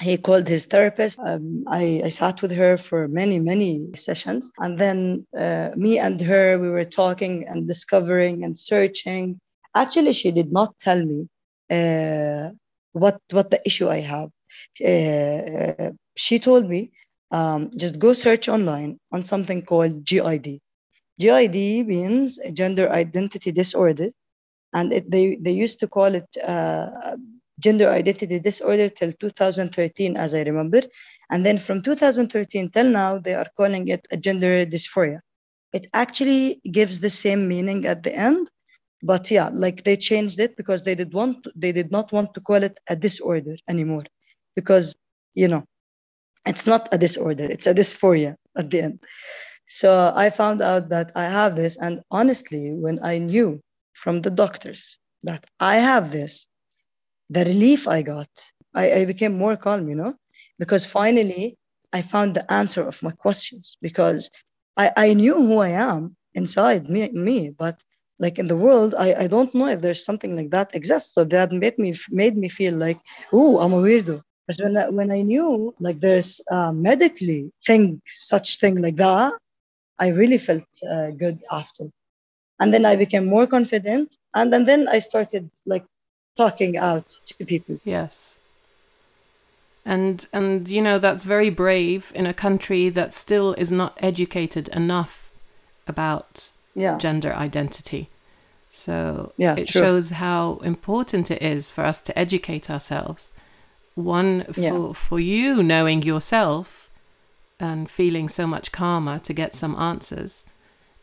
he 0.00 0.18
called 0.18 0.46
his 0.48 0.66
therapist. 0.66 1.18
Um, 1.18 1.64
I, 1.66 2.02
I 2.04 2.08
sat 2.08 2.42
with 2.42 2.52
her 2.52 2.76
for 2.76 3.08
many, 3.08 3.38
many 3.38 3.90
sessions. 3.94 4.52
And 4.58 4.78
then 4.78 5.26
uh, 5.36 5.70
me 5.76 5.98
and 5.98 6.20
her, 6.20 6.58
we 6.58 6.70
were 6.70 6.84
talking 6.84 7.46
and 7.48 7.66
discovering 7.66 8.44
and 8.44 8.58
searching. 8.58 9.40
Actually, 9.74 10.12
she 10.12 10.30
did 10.30 10.52
not 10.52 10.78
tell 10.78 11.02
me 11.04 11.28
uh, 11.70 12.50
what, 12.92 13.20
what 13.30 13.50
the 13.50 13.60
issue 13.64 13.88
I 13.88 14.00
have. 14.00 14.30
Uh, 14.84 15.92
she 16.16 16.38
told 16.38 16.68
me 16.68 16.92
um, 17.30 17.70
just 17.76 17.98
go 17.98 18.12
search 18.12 18.48
online 18.48 18.98
on 19.12 19.22
something 19.22 19.62
called 19.62 20.04
GID. 20.04 20.60
GID 21.18 21.86
means 21.86 22.38
gender 22.52 22.90
identity 22.90 23.52
disorder. 23.52 24.08
And 24.74 24.92
it, 24.92 25.10
they, 25.10 25.36
they 25.36 25.52
used 25.52 25.80
to 25.80 25.88
call 25.88 26.14
it 26.14 26.28
uh, 26.46 27.16
gender 27.60 27.90
identity 27.90 28.38
disorder 28.38 28.88
till 28.88 29.12
2013, 29.12 30.16
as 30.16 30.34
I 30.34 30.42
remember. 30.42 30.82
And 31.30 31.44
then 31.44 31.58
from 31.58 31.82
2013 31.82 32.70
till 32.70 32.90
now, 32.90 33.18
they 33.18 33.34
are 33.34 33.46
calling 33.56 33.88
it 33.88 34.06
a 34.10 34.16
gender 34.16 34.66
dysphoria. 34.66 35.20
It 35.72 35.88
actually 35.92 36.60
gives 36.70 37.00
the 37.00 37.10
same 37.10 37.48
meaning 37.48 37.86
at 37.86 38.02
the 38.02 38.14
end, 38.14 38.48
but 39.02 39.30
yeah, 39.30 39.50
like 39.52 39.84
they 39.84 39.96
changed 39.96 40.40
it 40.40 40.56
because 40.56 40.82
they 40.82 40.94
did 40.94 41.12
want 41.12 41.46
they 41.54 41.72
did 41.72 41.90
not 41.90 42.12
want 42.12 42.34
to 42.34 42.40
call 42.40 42.62
it 42.62 42.78
a 42.88 42.96
disorder 42.96 43.56
anymore, 43.68 44.04
because 44.54 44.96
you 45.34 45.48
know, 45.48 45.64
it's 46.46 46.66
not 46.66 46.88
a 46.92 46.98
disorder; 46.98 47.44
it's 47.44 47.66
a 47.66 47.74
dysphoria 47.74 48.36
at 48.56 48.70
the 48.70 48.80
end. 48.80 49.00
So 49.66 50.12
I 50.14 50.30
found 50.30 50.62
out 50.62 50.88
that 50.90 51.12
I 51.14 51.24
have 51.24 51.56
this, 51.56 51.76
and 51.76 52.00
honestly, 52.10 52.72
when 52.72 52.98
I 53.02 53.18
knew 53.18 53.60
from 53.94 54.22
the 54.22 54.30
doctors 54.30 54.98
that 55.24 55.44
I 55.60 55.76
have 55.76 56.12
this, 56.12 56.46
the 57.30 57.44
relief 57.44 57.88
I 57.88 58.02
got, 58.02 58.28
I, 58.74 58.92
I 58.92 59.04
became 59.04 59.36
more 59.36 59.56
calm, 59.56 59.88
you 59.88 59.94
know, 59.94 60.14
because 60.58 60.86
finally 60.86 61.56
I 61.92 62.02
found 62.02 62.34
the 62.34 62.50
answer 62.52 62.82
of 62.86 63.02
my 63.02 63.12
questions 63.12 63.76
because 63.80 64.30
I, 64.76 64.92
I 64.96 65.14
knew 65.14 65.34
who 65.34 65.58
I 65.58 65.70
am 65.70 66.16
inside 66.34 66.88
me, 66.88 67.08
me, 67.10 67.50
but 67.50 67.82
like 68.18 68.38
in 68.38 68.46
the 68.46 68.56
world, 68.56 68.94
I, 68.98 69.14
I 69.24 69.26
don't 69.26 69.54
know 69.54 69.66
if 69.68 69.80
there's 69.80 70.04
something 70.04 70.36
like 70.36 70.50
that 70.50 70.74
exists. 70.74 71.14
So 71.14 71.24
that 71.24 71.52
made 71.52 71.78
me 71.78 71.94
made 72.10 72.36
me 72.36 72.48
feel 72.48 72.74
like, 72.74 73.00
oh, 73.32 73.60
I'm 73.60 73.72
a 73.72 73.76
weirdo. 73.76 74.22
Because 74.46 74.62
when 74.62 74.76
I, 74.76 74.88
when 74.90 75.10
I 75.10 75.22
knew 75.22 75.74
like 75.80 76.00
there's 76.00 76.40
uh, 76.50 76.72
medically 76.72 77.52
thing 77.66 78.00
such 78.06 78.58
thing 78.58 78.80
like 78.80 78.96
that, 78.96 79.32
I 79.98 80.08
really 80.08 80.38
felt 80.38 80.64
uh, 80.90 81.10
good 81.10 81.42
after. 81.50 81.84
And 82.60 82.72
then 82.72 82.86
I 82.86 82.96
became 82.96 83.26
more 83.26 83.46
confident, 83.46 84.16
and 84.34 84.50
then, 84.52 84.64
then 84.64 84.88
I 84.88 85.00
started 85.00 85.50
like 85.66 85.84
talking 86.36 86.76
out 86.76 87.08
to 87.26 87.44
people. 87.44 87.80
Yes. 87.84 88.36
And 89.84 90.26
and 90.32 90.68
you 90.68 90.82
know 90.82 90.98
that's 90.98 91.24
very 91.24 91.50
brave 91.50 92.12
in 92.14 92.26
a 92.26 92.34
country 92.34 92.88
that 92.88 93.14
still 93.14 93.54
is 93.54 93.70
not 93.70 93.96
educated 94.00 94.68
enough 94.68 95.30
about 95.86 96.50
yeah. 96.74 96.98
gender 96.98 97.32
identity. 97.32 98.10
So 98.68 99.32
yeah, 99.36 99.54
it 99.56 99.68
true. 99.68 99.80
shows 99.80 100.10
how 100.10 100.60
important 100.64 101.30
it 101.30 101.40
is 101.40 101.70
for 101.70 101.84
us 101.84 102.02
to 102.02 102.18
educate 102.18 102.68
ourselves. 102.68 103.32
One 103.94 104.44
for 104.52 104.60
yeah. 104.60 104.92
for 104.92 105.20
you 105.20 105.62
knowing 105.62 106.02
yourself 106.02 106.90
and 107.58 107.90
feeling 107.90 108.28
so 108.28 108.46
much 108.46 108.72
calmer 108.72 109.18
to 109.20 109.32
get 109.32 109.54
some 109.54 109.74
answers. 109.76 110.44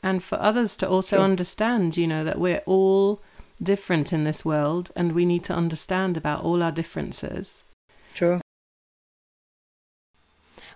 And 0.04 0.22
for 0.22 0.40
others 0.40 0.76
to 0.78 0.90
also 0.90 1.16
true. 1.16 1.24
understand, 1.26 1.96
you 1.96 2.06
know, 2.06 2.26
that 2.26 2.38
we're 2.38 2.62
all 2.66 3.22
different 3.64 4.14
in 4.14 4.24
this 4.24 4.46
world 4.46 4.92
and 4.96 5.14
we 5.14 5.26
need 5.26 5.44
to 5.46 5.54
understand 5.54 6.18
about 6.18 6.44
all 6.44 6.62
our 6.62 6.72
differences. 6.72 7.64
True. 8.14 8.40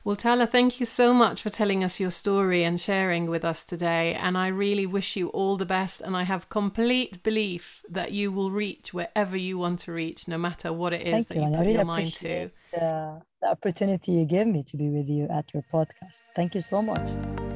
Well, 0.08 0.15
Tala, 0.15 0.47
thank 0.47 0.80
you 0.80 0.86
so 0.86 1.13
much 1.13 1.41
for 1.41 1.50
telling 1.50 1.84
us 1.84 2.00
your 2.00 2.12
story 2.12 2.63
and 2.63 2.80
sharing 2.80 3.30
with 3.30 3.43
us 3.43 3.65
today. 3.65 4.13
And 4.13 4.38
I 4.38 4.47
really 4.47 4.86
wish 4.86 5.17
you 5.17 5.28
all 5.30 5.58
the 5.58 5.65
best. 5.65 6.00
And 6.00 6.15
I 6.15 6.23
have 6.23 6.47
complete 6.47 7.21
belief 7.23 7.82
that 7.89 8.13
you 8.13 8.32
will 8.32 8.50
reach 8.50 8.93
wherever 8.93 9.36
you 9.36 9.58
want 9.58 9.80
to 9.80 9.91
reach, 9.91 10.26
no 10.26 10.38
matter 10.38 10.71
what 10.71 10.93
it 10.93 11.02
is 11.02 11.12
thank 11.12 11.28
that 11.28 11.36
you, 11.36 11.41
you 11.41 11.47
put 11.50 11.60
really 11.60 11.73
your 11.73 11.84
mind 11.84 12.13
to. 12.13 12.45
Uh, 12.73 13.19
the 13.41 13.50
opportunity 13.50 14.13
you 14.13 14.26
gave 14.26 14.47
me 14.47 14.63
to 14.63 14.78
be 14.78 14.88
with 14.89 15.10
you 15.10 15.28
at 15.30 15.54
your 15.54 15.63
podcast. 15.73 16.21
Thank 16.38 16.56
you 16.56 16.62
so 16.62 16.82
much. 16.82 17.47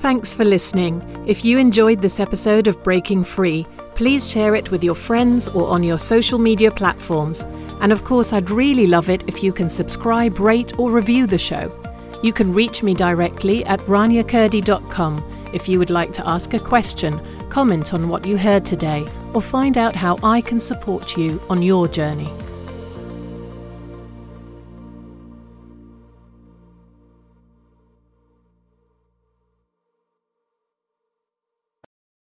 Thanks 0.00 0.34
for 0.34 0.46
listening. 0.46 1.02
If 1.26 1.44
you 1.44 1.58
enjoyed 1.58 2.00
this 2.00 2.20
episode 2.20 2.68
of 2.68 2.82
Breaking 2.82 3.22
Free, 3.22 3.66
please 3.94 4.30
share 4.30 4.54
it 4.54 4.70
with 4.70 4.82
your 4.82 4.94
friends 4.94 5.46
or 5.48 5.68
on 5.68 5.82
your 5.82 5.98
social 5.98 6.38
media 6.38 6.70
platforms. 6.70 7.42
And 7.82 7.92
of 7.92 8.02
course, 8.02 8.32
I'd 8.32 8.48
really 8.48 8.86
love 8.86 9.10
it 9.10 9.22
if 9.28 9.42
you 9.42 9.52
can 9.52 9.68
subscribe, 9.68 10.40
rate, 10.40 10.72
or 10.78 10.90
review 10.90 11.26
the 11.26 11.36
show. 11.36 11.70
You 12.22 12.32
can 12.32 12.54
reach 12.54 12.82
me 12.82 12.94
directly 12.94 13.62
at 13.66 13.80
raniakurdi.com 13.80 15.50
if 15.52 15.68
you 15.68 15.78
would 15.78 15.90
like 15.90 16.14
to 16.14 16.26
ask 16.26 16.54
a 16.54 16.58
question, 16.58 17.20
comment 17.50 17.92
on 17.92 18.08
what 18.08 18.24
you 18.24 18.38
heard 18.38 18.64
today, 18.64 19.06
or 19.34 19.42
find 19.42 19.76
out 19.76 19.94
how 19.94 20.16
I 20.22 20.40
can 20.40 20.60
support 20.60 21.18
you 21.18 21.42
on 21.50 21.60
your 21.60 21.86
journey. 21.86 22.32